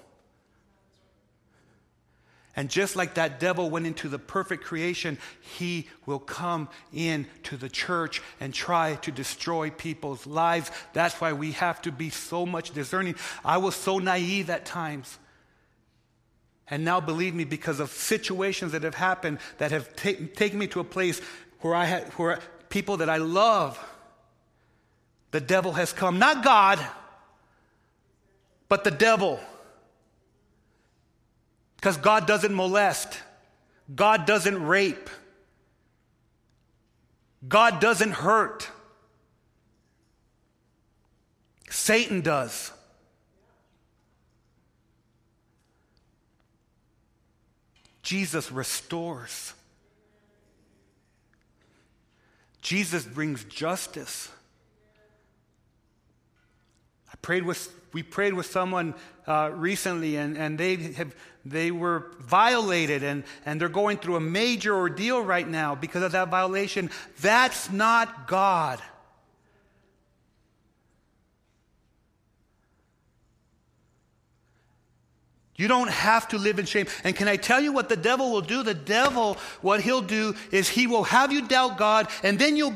And 2.55 2.69
just 2.69 2.95
like 2.95 3.15
that 3.15 3.39
devil 3.41 3.69
went 3.69 3.86
into 3.86 4.07
the 4.07 4.17
perfect 4.17 4.63
creation, 4.63 5.17
he 5.41 5.89
will 6.05 6.19
come 6.19 6.69
into 6.93 7.57
the 7.57 7.67
church 7.67 8.21
and 8.39 8.53
try 8.53 8.95
to 8.95 9.11
destroy 9.11 9.69
people's 9.69 10.26
lives. 10.26 10.71
That's 10.93 11.19
why 11.19 11.34
we 11.34 11.51
have 11.53 11.82
to 11.82 11.91
be 11.91 12.09
so 12.09 12.45
much 12.45 12.71
discerning. 12.71 13.15
I 13.43 13.57
was 13.57 13.76
so 13.76 13.99
naive 13.99 14.49
at 14.49 14.65
times. 14.65 15.19
And 16.67 16.86
now, 16.86 17.01
believe 17.01 17.36
me, 17.36 17.43
because 17.43 17.80
of 17.80 17.91
situations 17.91 18.71
that 18.71 18.84
have 18.84 18.95
happened 18.95 19.39
that 19.57 19.71
have 19.71 19.93
ta- 19.95 20.26
taken 20.36 20.57
me 20.57 20.67
to 20.67 20.80
a 20.80 20.86
place 20.86 21.19
where 21.59 21.76
I 21.76 21.86
had, 21.86 22.05
where 22.13 22.39
people 22.69 22.97
that 22.97 23.09
I 23.09 23.17
love, 23.17 23.78
the 25.32 25.41
devil 25.41 25.73
has 25.73 25.91
come. 25.91 26.17
Not 26.19 26.43
God, 26.43 26.80
but 28.70 28.84
the 28.84 28.91
devil. 28.91 29.39
Because 31.78 31.97
God 31.97 32.26
doesn't 32.26 32.53
molest, 32.53 33.20
God 33.93 34.26
doesn't 34.26 34.66
rape, 34.66 35.09
God 37.47 37.80
doesn't 37.80 38.11
hurt. 38.11 38.70
Satan 41.70 42.22
does. 42.22 42.72
Jesus 48.01 48.51
restores. 48.51 49.53
Jesus 52.61 53.03
brings 53.03 53.43
justice. 53.43 54.30
Prayed 57.26 57.41
with, 57.41 57.73
we 57.91 58.03
prayed 58.03 58.36
with 58.36 58.45
someone 58.45 58.93
uh, 59.26 59.49
recently, 59.51 60.15
and, 60.15 60.38
and 60.38 60.59
they, 60.59 60.76
have, 60.76 61.15
they 61.43 61.71
were 61.71 62.11
violated, 62.19 63.01
and, 63.01 63.23
and 63.47 63.59
they're 63.59 63.67
going 63.67 63.97
through 63.97 64.17
a 64.17 64.19
major 64.19 64.76
ordeal 64.76 65.23
right 65.23 65.47
now 65.47 65.73
because 65.73 66.03
of 66.03 66.11
that 66.11 66.30
violation. 66.30 66.91
That's 67.21 67.71
not 67.71 68.28
God. 68.28 68.80
You 75.58 75.70
don't 75.70 75.89
have 75.89 76.28
to 76.30 76.38
live 76.38 76.60
in 76.60 76.66
shame. 76.66 76.88
And 77.06 77.16
can 77.16 77.30
I 77.30 77.38
tell 77.38 77.62
you 77.62 77.72
what 77.72 77.88
the 77.88 77.95
devil 77.95 78.30
will 78.30 78.41
do? 78.41 78.62
The 78.62 78.74
devil, 78.74 79.36
what 79.62 79.80
he'll 79.80 80.01
do 80.01 80.36
is 80.51 80.68
he 80.68 80.86
will 80.86 81.06
have 81.06 81.32
you 81.32 81.47
doubt 81.47 81.78
God, 81.78 82.10
and 82.24 82.38
then 82.38 82.58
you'll, 82.58 82.76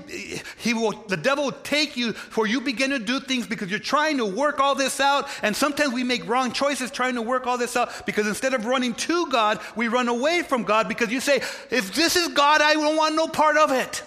he 0.58 0.74
will, 0.74 0.92
the 1.08 1.18
devil 1.18 1.46
will 1.46 1.52
take 1.52 1.98
you 1.98 2.14
for 2.14 2.48
you 2.48 2.62
begin 2.62 2.92
to 2.92 3.00
do 3.00 3.20
things 3.20 3.48
because 3.48 3.70
you're 3.70 3.80
trying 3.80 4.18
to 4.18 4.26
work 4.26 4.62
all 4.62 4.76
this 4.76 5.02
out. 5.02 5.28
And 5.44 5.54
sometimes 5.54 5.94
we 5.94 6.06
make 6.06 6.26
wrong 6.26 6.54
choices 6.54 6.90
trying 6.90 7.16
to 7.16 7.22
work 7.22 7.48
all 7.48 7.58
this 7.58 7.76
out 7.76 8.06
because 8.06 8.28
instead 8.28 8.54
of 8.54 8.66
running 8.66 8.94
to 8.94 9.28
God, 9.28 9.60
we 9.76 9.90
run 9.90 10.08
away 10.08 10.44
from 10.44 10.64
God 10.64 10.88
because 10.88 11.12
you 11.12 11.20
say, 11.20 11.38
if 11.70 11.94
this 11.94 12.16
is 12.16 12.30
God, 12.30 12.62
I 12.62 12.76
don't 12.76 12.96
want 12.96 13.16
no 13.16 13.28
part 13.28 13.58
of 13.58 13.72
it. 13.72 14.04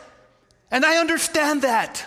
And 0.70 0.86
I 0.86 0.96
understand 0.96 1.60
that. 1.62 2.06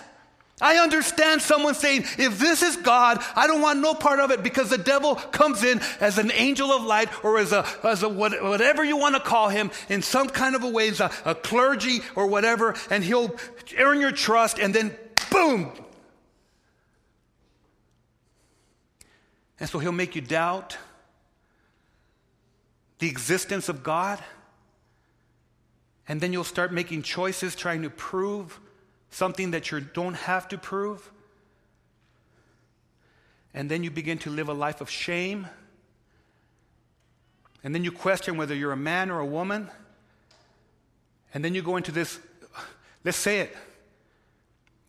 I 0.62 0.78
understand 0.78 1.42
someone 1.42 1.76
saying, 1.76 2.06
if 2.18 2.40
this 2.40 2.62
is 2.62 2.78
God, 2.78 3.22
I 3.36 3.46
don't 3.46 3.62
want 3.62 3.82
no 3.82 3.94
part 3.94 4.22
of 4.22 4.32
it 4.32 4.42
because 4.42 4.70
the 4.70 4.78
devil 4.78 5.16
comes 5.16 5.64
in 5.66 5.82
as 6.00 6.18
an 6.18 6.32
angel 6.32 6.72
of 6.72 6.84
light 6.84 7.10
or 7.26 7.38
as 7.40 7.52
a, 7.52 7.66
as 7.84 8.04
a 8.04 8.10
whatever 8.10 8.84
you 8.84 8.96
want 8.96 9.16
to 9.16 9.22
call 9.22 9.50
him 9.50 9.70
in 9.90 10.02
some 10.02 10.30
kind 10.30 10.56
of 10.56 10.64
a 10.64 10.70
way, 10.70 10.88
as 10.88 11.02
a, 11.02 11.12
a 11.26 11.36
clergy 11.36 12.00
or 12.16 12.28
whatever, 12.28 12.74
and 12.90 13.04
he'll 13.04 13.36
earn 13.78 14.00
your 14.00 14.14
trust 14.14 14.58
and 14.58 14.74
then 14.74 14.96
boom. 15.30 15.74
And 19.60 19.70
so 19.70 19.80
he'll 19.80 19.92
make 19.92 20.16
you 20.16 20.22
doubt 20.22 20.78
the 23.00 23.10
existence 23.10 23.68
of 23.68 23.84
God. 23.84 24.20
And 26.08 26.22
then 26.22 26.32
you'll 26.32 26.46
start 26.46 26.72
making 26.72 27.02
choices 27.02 27.56
trying 27.56 27.82
to 27.82 27.90
prove 27.90 28.60
something 29.16 29.52
that 29.52 29.72
you 29.72 29.80
don't 29.80 30.16
have 30.16 30.46
to 30.50 30.58
prove. 30.58 31.10
And 33.54 33.72
then 33.72 33.82
you 33.82 33.90
begin 33.90 34.18
to 34.20 34.30
live 34.30 34.50
a 34.50 34.54
life 34.54 34.82
of 34.82 34.90
shame. 34.90 35.48
And 37.64 37.74
then 37.74 37.86
you 37.86 37.94
question 37.94 38.36
whether 38.36 38.54
you're 38.54 38.74
a 38.74 38.78
man 38.78 39.10
or 39.10 39.20
a 39.20 39.26
woman. 39.26 39.72
And 41.34 41.46
then 41.46 41.56
you 41.56 41.62
go 41.62 41.78
into 41.78 41.94
this, 41.94 42.20
let's 43.06 43.18
say 43.18 43.40
it, 43.40 43.56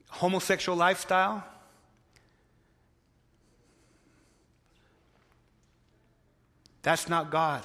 homosexual 0.09 0.77
lifestyle. 0.77 1.45
That's 6.83 7.09
not 7.09 7.31
God. 7.31 7.64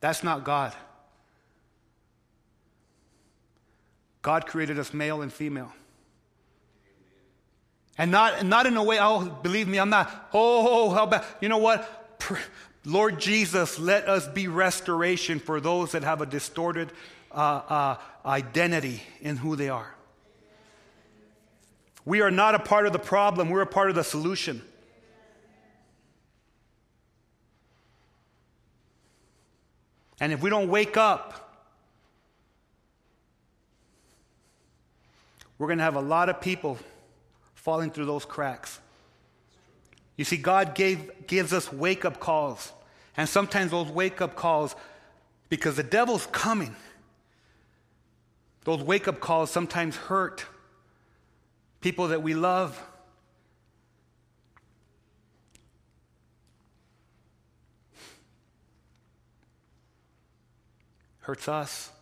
That's 0.00 0.24
not 0.24 0.42
God. 0.42 0.74
God 4.22 4.46
created 4.46 4.78
us 4.78 4.94
male 4.94 5.20
and 5.20 5.32
female. 5.32 5.72
And 7.98 8.10
not, 8.10 8.46
not 8.46 8.66
in 8.66 8.76
a 8.76 8.82
way, 8.82 8.98
oh, 9.00 9.26
believe 9.42 9.68
me, 9.68 9.78
I'm 9.78 9.90
not, 9.90 10.30
oh, 10.32 10.90
how 10.90 11.06
bad. 11.06 11.24
You 11.40 11.48
know 11.48 11.58
what? 11.58 12.18
Lord 12.84 13.20
Jesus, 13.20 13.78
let 13.78 14.08
us 14.08 14.26
be 14.26 14.48
restoration 14.48 15.38
for 15.38 15.60
those 15.60 15.92
that 15.92 16.02
have 16.02 16.20
a 16.20 16.26
distorted 16.26 16.90
uh, 17.30 17.34
uh, 17.34 17.96
identity 18.24 19.02
in 19.20 19.36
who 19.36 19.56
they 19.56 19.68
are. 19.68 19.94
We 22.04 22.20
are 22.20 22.30
not 22.30 22.54
a 22.54 22.58
part 22.58 22.86
of 22.86 22.92
the 22.92 22.98
problem, 22.98 23.50
we're 23.50 23.60
a 23.60 23.66
part 23.66 23.90
of 23.90 23.94
the 23.94 24.04
solution. 24.04 24.62
And 30.18 30.32
if 30.32 30.40
we 30.40 30.50
don't 30.50 30.68
wake 30.68 30.96
up, 30.96 31.51
we're 35.62 35.68
going 35.68 35.78
to 35.78 35.84
have 35.84 35.94
a 35.94 36.00
lot 36.00 36.28
of 36.28 36.40
people 36.40 36.76
falling 37.54 37.92
through 37.92 38.06
those 38.06 38.24
cracks. 38.24 38.80
You 40.16 40.24
see, 40.24 40.36
God 40.36 40.74
gave, 40.74 41.28
gives 41.28 41.52
us 41.52 41.72
wake 41.72 42.04
up 42.04 42.18
calls. 42.18 42.72
And 43.16 43.28
sometimes 43.28 43.70
those 43.70 43.86
wake 43.86 44.20
up 44.20 44.34
calls, 44.34 44.74
because 45.50 45.76
the 45.76 45.84
devil's 45.84 46.26
coming, 46.32 46.74
those 48.64 48.82
wake 48.82 49.06
up 49.06 49.20
calls 49.20 49.52
sometimes 49.52 49.94
hurt 49.94 50.44
people 51.80 52.08
that 52.08 52.24
we 52.24 52.34
love. 52.34 52.76
Hurts 61.20 61.46
us. 61.46 61.92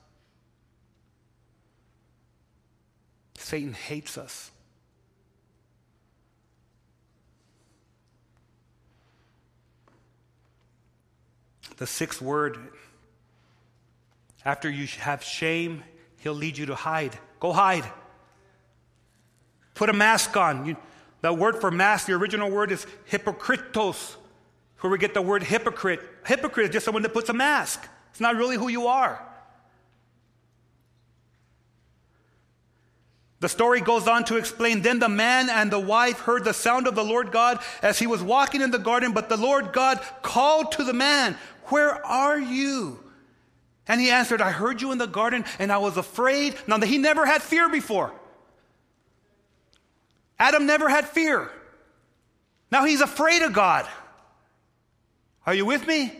Satan 3.50 3.72
hates 3.72 4.16
us. 4.16 4.52
The 11.76 11.86
sixth 11.88 12.22
word 12.22 12.58
after 14.44 14.70
you 14.70 14.86
have 15.00 15.24
shame, 15.24 15.82
he'll 16.18 16.32
lead 16.32 16.58
you 16.58 16.66
to 16.66 16.76
hide. 16.76 17.18
Go 17.40 17.52
hide. 17.52 17.82
Put 19.74 19.90
a 19.90 19.94
mask 19.94 20.36
on. 20.36 20.64
You, 20.64 20.76
the 21.20 21.34
word 21.34 21.60
for 21.60 21.72
mask, 21.72 22.06
the 22.06 22.12
original 22.12 22.52
word 22.52 22.70
is 22.70 22.86
hypocritos, 23.10 24.14
where 24.78 24.92
we 24.92 24.98
get 24.98 25.12
the 25.12 25.22
word 25.22 25.42
hypocrite. 25.42 25.98
Hypocrite 26.24 26.66
is 26.66 26.72
just 26.72 26.84
someone 26.84 27.02
that 27.02 27.12
puts 27.12 27.28
a 27.30 27.34
mask. 27.34 27.84
It's 28.12 28.20
not 28.20 28.36
really 28.36 28.54
who 28.54 28.68
you 28.68 28.86
are. 28.86 29.20
The 33.40 33.48
story 33.48 33.80
goes 33.80 34.06
on 34.06 34.24
to 34.24 34.36
explain 34.36 34.82
then 34.82 34.98
the 34.98 35.08
man 35.08 35.48
and 35.48 35.70
the 35.70 35.80
wife 35.80 36.20
heard 36.20 36.44
the 36.44 36.52
sound 36.52 36.86
of 36.86 36.94
the 36.94 37.04
Lord 37.04 37.32
God 37.32 37.58
as 37.82 37.98
he 37.98 38.06
was 38.06 38.22
walking 38.22 38.60
in 38.60 38.70
the 38.70 38.78
garden, 38.78 39.12
but 39.12 39.30
the 39.30 39.38
Lord 39.38 39.72
God 39.72 39.98
called 40.20 40.72
to 40.72 40.84
the 40.84 40.92
man, 40.92 41.36
Where 41.64 42.04
are 42.04 42.38
you? 42.38 43.00
And 43.88 44.00
he 44.00 44.10
answered, 44.10 44.42
I 44.42 44.50
heard 44.50 44.82
you 44.82 44.92
in 44.92 44.98
the 44.98 45.06
garden 45.06 45.44
and 45.58 45.72
I 45.72 45.78
was 45.78 45.96
afraid. 45.96 46.54
Now, 46.66 46.78
that 46.78 46.86
he 46.86 46.98
never 46.98 47.26
had 47.26 47.42
fear 47.42 47.68
before. 47.68 48.12
Adam 50.38 50.66
never 50.66 50.88
had 50.88 51.08
fear. 51.08 51.50
Now 52.70 52.84
he's 52.84 53.00
afraid 53.00 53.42
of 53.42 53.52
God. 53.52 53.88
Are 55.46 55.54
you 55.54 55.64
with 55.64 55.86
me? 55.86 56.12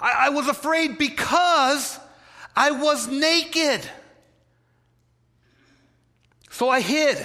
I, 0.00 0.26
I 0.26 0.28
was 0.28 0.48
afraid 0.48 0.98
because 0.98 1.98
I 2.54 2.72
was 2.72 3.08
naked. 3.08 3.88
So 6.54 6.68
I 6.68 6.82
hid. 6.82 7.18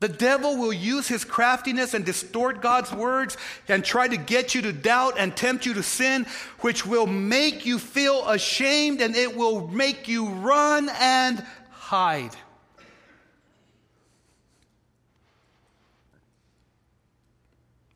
The 0.00 0.08
devil 0.08 0.56
will 0.56 0.72
use 0.72 1.06
his 1.06 1.24
craftiness 1.24 1.94
and 1.94 2.04
distort 2.04 2.60
God's 2.60 2.92
words 2.92 3.36
and 3.68 3.84
try 3.84 4.08
to 4.08 4.16
get 4.16 4.56
you 4.56 4.62
to 4.62 4.72
doubt 4.72 5.14
and 5.18 5.36
tempt 5.36 5.66
you 5.66 5.74
to 5.74 5.84
sin, 5.84 6.26
which 6.62 6.84
will 6.84 7.06
make 7.06 7.64
you 7.64 7.78
feel 7.78 8.28
ashamed 8.28 9.00
and 9.00 9.14
it 9.14 9.36
will 9.36 9.68
make 9.68 10.08
you 10.08 10.26
run 10.26 10.90
and 10.98 11.46
hide. 11.70 12.34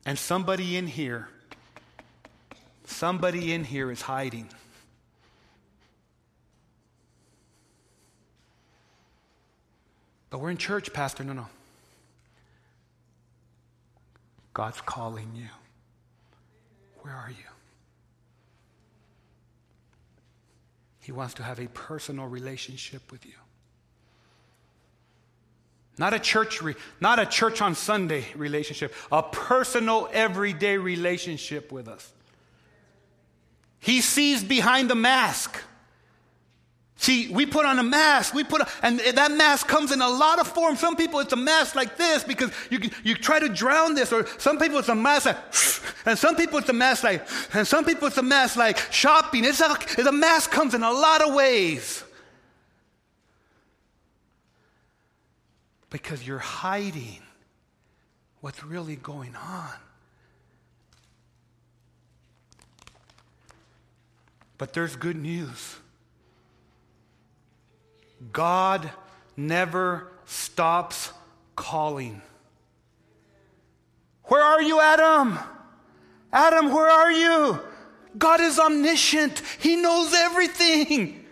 And 0.05 0.17
somebody 0.17 0.77
in 0.77 0.87
here, 0.87 1.27
somebody 2.85 3.51
in 3.51 3.65
here 3.65 3.91
is 3.91 4.03
hiding. 4.03 4.47
But 10.29 10.39
we're 10.39 10.51
in 10.51 10.57
church, 10.57 10.93
Pastor. 10.93 11.23
No, 11.23 11.33
no. 11.33 11.47
God's 14.53 14.81
calling 14.81 15.31
you. 15.35 15.47
Where 17.01 17.13
are 17.13 17.29
you? 17.29 17.35
He 21.01 21.11
wants 21.11 21.33
to 21.35 21.43
have 21.43 21.59
a 21.59 21.67
personal 21.67 22.27
relationship 22.27 23.11
with 23.11 23.25
you. 23.25 23.33
Not 25.97 26.13
a 26.13 26.19
church, 26.19 26.61
re- 26.61 26.75
not 27.01 27.19
a 27.19 27.25
church 27.25 27.61
on 27.61 27.75
Sunday 27.75 28.25
relationship, 28.35 28.93
a 29.11 29.21
personal, 29.21 30.09
everyday 30.13 30.77
relationship 30.77 31.71
with 31.71 31.87
us. 31.87 32.11
He 33.79 34.01
sees 34.01 34.43
behind 34.43 34.89
the 34.89 34.95
mask. 34.95 35.61
See, 36.99 37.29
we 37.29 37.45
put 37.45 37.65
on 37.65 37.79
a 37.79 37.83
mask. 37.83 38.33
We 38.33 38.43
put, 38.43 38.61
and 38.83 38.99
that 38.99 39.31
mask 39.31 39.69
comes 39.69 39.93
in 39.93 40.01
a 40.01 40.09
lot 40.09 40.37
of 40.37 40.49
forms. 40.49 40.81
Some 40.81 40.97
people 40.97 41.21
it's 41.21 41.31
a 41.31 41.37
mask 41.37 41.73
like 41.73 41.95
this 41.95 42.25
because 42.25 42.51
you 42.69 42.77
you 43.05 43.15
try 43.15 43.39
to 43.39 43.47
drown 43.47 43.95
this, 43.95 44.11
or 44.11 44.27
some 44.37 44.59
people 44.59 44.79
it's 44.79 44.89
a 44.89 44.95
mask 44.95 45.27
like, 45.27 45.37
and 46.05 46.19
some 46.19 46.35
people 46.35 46.59
it's 46.59 46.67
a 46.67 46.73
mask 46.73 47.05
like, 47.05 47.25
and 47.53 47.65
some 47.65 47.85
people 47.85 48.09
it's 48.09 48.17
a 48.17 48.21
mask 48.21 48.57
like 48.57 48.77
shopping. 48.91 49.45
It's 49.45 49.61
a, 49.61 49.77
the 50.03 50.11
mask 50.11 50.51
comes 50.51 50.73
in 50.73 50.83
a 50.83 50.91
lot 50.91 51.25
of 51.25 51.33
ways 51.33 52.03
because 55.89 56.27
you're 56.27 56.37
hiding 56.37 57.21
what's 58.41 58.61
really 58.61 58.97
going 58.97 59.37
on. 59.37 59.71
But 64.57 64.73
there's 64.73 64.97
good 64.97 65.15
news. 65.15 65.77
God 68.31 68.89
never 69.35 70.07
stops 70.25 71.11
calling. 71.55 72.21
Where 74.25 74.43
are 74.43 74.61
you, 74.61 74.79
Adam? 74.79 75.39
Adam, 76.31 76.71
where 76.71 76.89
are 76.89 77.11
you? 77.11 77.59
God 78.17 78.41
is 78.41 78.59
omniscient. 78.59 79.41
He 79.59 79.75
knows 79.75 80.13
everything. 80.13 81.25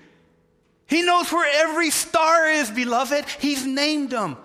He 0.88 1.02
knows 1.02 1.32
where 1.32 1.50
every 1.68 1.90
star 1.90 2.48
is, 2.48 2.72
beloved. 2.72 3.26
He's 3.40 3.66
named 3.66 4.12
them. 4.12 4.38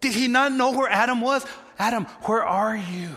Did 0.00 0.12
he 0.12 0.28
not 0.28 0.52
know 0.52 0.72
where 0.72 0.90
Adam 0.90 1.20
was? 1.20 1.46
Adam, 1.78 2.04
where 2.22 2.44
are 2.44 2.76
you? 2.76 3.16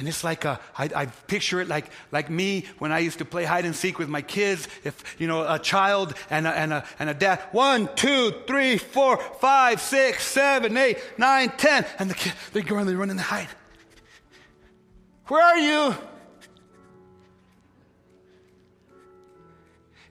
And 0.00 0.08
it's 0.08 0.24
like 0.24 0.46
a, 0.46 0.58
I, 0.78 0.88
I 0.96 1.06
picture 1.06 1.60
it 1.60 1.68
like, 1.68 1.84
like 2.10 2.30
me 2.30 2.64
when 2.78 2.90
I 2.90 3.00
used 3.00 3.18
to 3.18 3.26
play 3.26 3.44
hide 3.44 3.66
and 3.66 3.76
seek 3.76 3.98
with 3.98 4.08
my 4.08 4.22
kids. 4.22 4.66
If, 4.82 5.16
you 5.20 5.26
know, 5.26 5.46
a 5.46 5.58
child 5.58 6.14
and 6.30 6.46
a, 6.46 6.50
and 6.58 6.72
a, 6.72 6.84
and 6.98 7.10
a 7.10 7.14
dad. 7.14 7.40
One, 7.52 7.86
two, 7.96 8.32
three, 8.46 8.78
four, 8.78 9.18
five, 9.18 9.78
six, 9.78 10.26
seven, 10.26 10.74
eight, 10.78 10.96
nine, 11.18 11.50
ten. 11.50 11.84
And 11.98 12.08
the 12.08 12.14
kid, 12.14 12.32
they 12.54 12.62
go 12.62 12.78
and 12.78 12.88
they 12.88 12.94
run 12.94 13.10
and 13.10 13.18
they 13.18 13.22
hide. 13.22 13.48
Where 15.26 15.44
are 15.44 15.58
you? 15.58 15.94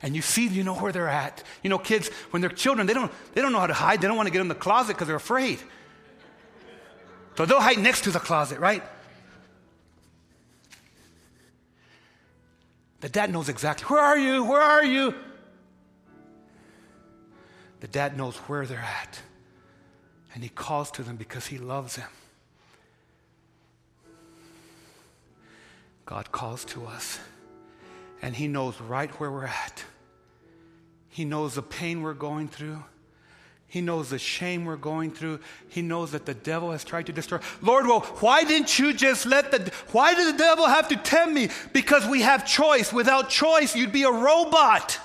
And 0.02 0.14
you 0.14 0.22
see, 0.22 0.46
you 0.46 0.62
know 0.62 0.76
where 0.76 0.92
they're 0.92 1.08
at. 1.08 1.42
You 1.64 1.70
know, 1.70 1.78
kids, 1.78 2.10
when 2.30 2.42
they're 2.42 2.48
children, 2.48 2.86
they 2.86 2.94
don't, 2.94 3.10
they 3.34 3.42
don't 3.42 3.50
know 3.50 3.58
how 3.58 3.66
to 3.66 3.74
hide. 3.74 4.00
They 4.00 4.06
don't 4.06 4.16
want 4.16 4.28
to 4.28 4.32
get 4.32 4.40
in 4.40 4.46
the 4.46 4.54
closet 4.54 4.94
because 4.94 5.08
they're 5.08 5.16
afraid. 5.16 5.58
So 7.36 7.44
they'll 7.44 7.58
hide 7.58 7.78
next 7.78 8.04
to 8.04 8.12
the 8.12 8.20
closet, 8.20 8.60
right? 8.60 8.84
The 13.00 13.08
dad 13.08 13.32
knows 13.32 13.48
exactly 13.48 13.86
where 13.86 14.02
are 14.02 14.18
you? 14.18 14.44
Where 14.44 14.60
are 14.60 14.84
you? 14.84 15.14
The 17.80 17.88
dad 17.88 18.16
knows 18.16 18.36
where 18.36 18.66
they're 18.66 18.78
at. 18.78 19.20
And 20.34 20.42
he 20.42 20.50
calls 20.50 20.90
to 20.92 21.02
them 21.02 21.16
because 21.16 21.46
he 21.46 21.58
loves 21.58 21.96
them. 21.96 22.08
God 26.04 26.30
calls 26.30 26.64
to 26.66 26.86
us. 26.86 27.18
And 28.22 28.36
he 28.36 28.48
knows 28.48 28.80
right 28.80 29.10
where 29.18 29.30
we're 29.30 29.46
at. 29.46 29.84
He 31.08 31.24
knows 31.24 31.54
the 31.54 31.62
pain 31.62 32.02
we're 32.02 32.14
going 32.14 32.48
through. 32.48 32.84
He 33.70 33.80
knows 33.80 34.10
the 34.10 34.18
shame 34.18 34.64
we're 34.64 34.74
going 34.74 35.12
through. 35.12 35.38
He 35.68 35.80
knows 35.80 36.10
that 36.10 36.26
the 36.26 36.34
devil 36.34 36.72
has 36.72 36.82
tried 36.82 37.06
to 37.06 37.12
destroy. 37.12 37.38
Lord, 37.62 37.86
well, 37.86 38.00
why 38.18 38.42
didn't 38.42 38.80
you 38.80 38.92
just 38.92 39.26
let 39.26 39.52
the, 39.52 39.72
why 39.92 40.12
did 40.12 40.34
the 40.34 40.38
devil 40.38 40.66
have 40.66 40.88
to 40.88 40.96
tempt 40.96 41.32
me? 41.32 41.50
Because 41.72 42.04
we 42.04 42.22
have 42.22 42.44
choice. 42.44 42.92
Without 42.92 43.30
choice, 43.30 43.76
you'd 43.76 43.92
be 43.92 44.02
a 44.02 44.10
robot. 44.10 44.98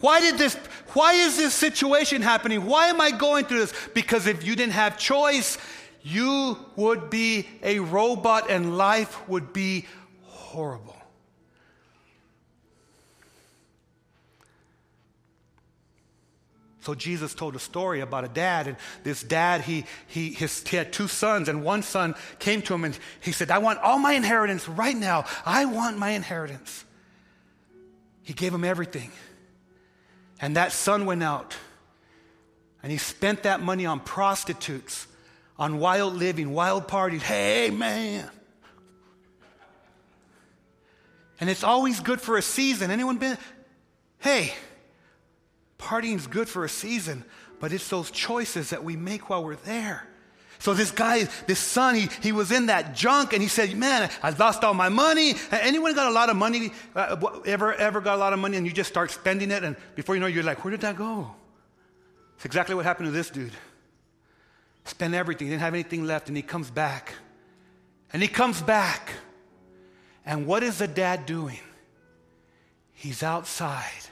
Why 0.00 0.20
did 0.20 0.36
this, 0.36 0.56
why 0.92 1.14
is 1.14 1.38
this 1.38 1.54
situation 1.54 2.20
happening? 2.20 2.66
Why 2.66 2.88
am 2.88 3.00
I 3.00 3.12
going 3.12 3.46
through 3.46 3.60
this? 3.60 3.72
Because 3.94 4.26
if 4.26 4.44
you 4.44 4.56
didn't 4.56 4.74
have 4.74 4.98
choice, 4.98 5.56
you 6.02 6.58
would 6.76 7.08
be 7.08 7.48
a 7.62 7.78
robot 7.78 8.50
and 8.50 8.76
life 8.76 9.26
would 9.26 9.54
be 9.54 9.86
horrible. 10.24 10.99
So 16.80 16.94
Jesus 16.94 17.34
told 17.34 17.56
a 17.56 17.58
story 17.58 18.00
about 18.00 18.24
a 18.24 18.28
dad, 18.28 18.66
and 18.66 18.76
this 19.02 19.22
dad, 19.22 19.60
he, 19.60 19.84
he, 20.06 20.30
his, 20.30 20.66
he 20.66 20.76
had 20.76 20.92
two 20.92 21.08
sons, 21.08 21.48
and 21.48 21.62
one 21.62 21.82
son 21.82 22.14
came 22.38 22.62
to 22.62 22.74
him 22.74 22.84
and 22.84 22.98
he 23.20 23.32
said, 23.32 23.50
I 23.50 23.58
want 23.58 23.80
all 23.80 23.98
my 23.98 24.14
inheritance 24.14 24.66
right 24.66 24.96
now. 24.96 25.26
I 25.44 25.66
want 25.66 25.98
my 25.98 26.10
inheritance. 26.10 26.84
He 28.22 28.32
gave 28.32 28.54
him 28.54 28.64
everything. 28.64 29.10
And 30.40 30.56
that 30.56 30.72
son 30.72 31.04
went 31.04 31.22
out 31.22 31.54
and 32.82 32.90
he 32.90 32.98
spent 32.98 33.42
that 33.42 33.60
money 33.60 33.84
on 33.86 34.00
prostitutes, 34.00 35.06
on 35.58 35.78
wild 35.78 36.14
living, 36.14 36.52
wild 36.52 36.88
parties. 36.88 37.22
Hey, 37.22 37.70
man. 37.70 38.30
And 41.40 41.50
it's 41.50 41.64
always 41.64 42.00
good 42.00 42.20
for 42.20 42.36
a 42.36 42.42
season. 42.42 42.90
Anyone 42.90 43.18
been? 43.18 43.36
Hey, 44.18 44.54
Partying's 45.80 46.26
good 46.26 46.46
for 46.46 46.64
a 46.64 46.68
season, 46.68 47.24
but 47.58 47.72
it's 47.72 47.88
those 47.88 48.10
choices 48.10 48.70
that 48.70 48.84
we 48.84 48.96
make 48.96 49.30
while 49.30 49.42
we're 49.42 49.56
there. 49.56 50.06
So 50.58 50.74
this 50.74 50.90
guy, 50.90 51.26
this 51.46 51.58
son, 51.58 51.94
he, 51.94 52.10
he 52.22 52.32
was 52.32 52.52
in 52.52 52.66
that 52.66 52.94
junk 52.94 53.32
and 53.32 53.40
he 53.40 53.48
said, 53.48 53.74
man, 53.74 54.10
I 54.22 54.28
lost 54.28 54.62
all 54.62 54.74
my 54.74 54.90
money. 54.90 55.34
Anyone 55.50 55.94
got 55.94 56.08
a 56.08 56.12
lot 56.12 56.28
of 56.28 56.36
money, 56.36 56.72
uh, 56.94 57.16
ever, 57.46 57.72
ever 57.72 58.02
got 58.02 58.16
a 58.16 58.18
lot 58.18 58.34
of 58.34 58.38
money 58.38 58.58
and 58.58 58.66
you 58.66 58.72
just 58.72 58.90
start 58.90 59.10
spending 59.10 59.50
it 59.50 59.64
and 59.64 59.74
before 59.94 60.14
you 60.14 60.20
know 60.20 60.26
you're 60.26 60.44
like, 60.44 60.62
where 60.62 60.70
did 60.70 60.82
that 60.82 60.96
go? 60.96 61.34
It's 62.36 62.44
exactly 62.44 62.74
what 62.74 62.84
happened 62.84 63.06
to 63.06 63.10
this 63.10 63.30
dude. 63.30 63.52
Spent 64.84 65.14
everything, 65.14 65.48
didn't 65.48 65.62
have 65.62 65.72
anything 65.72 66.04
left 66.04 66.28
and 66.28 66.36
he 66.36 66.42
comes 66.42 66.70
back. 66.70 67.14
And 68.12 68.20
he 68.20 68.28
comes 68.28 68.60
back. 68.60 69.12
And 70.26 70.46
what 70.46 70.62
is 70.62 70.76
the 70.76 70.88
dad 70.88 71.24
doing? 71.24 71.60
He's 72.92 73.22
outside 73.22 74.09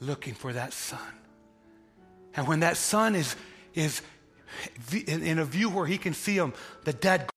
looking 0.00 0.34
for 0.34 0.52
that 0.52 0.72
son. 0.72 0.98
And 2.34 2.48
when 2.48 2.60
that 2.60 2.76
son 2.76 3.14
is, 3.14 3.36
is 3.74 4.02
in 5.06 5.38
a 5.38 5.44
view 5.44 5.70
where 5.70 5.86
he 5.86 5.98
can 5.98 6.14
see 6.14 6.36
them, 6.36 6.52
the 6.84 6.92
dead 6.92 7.28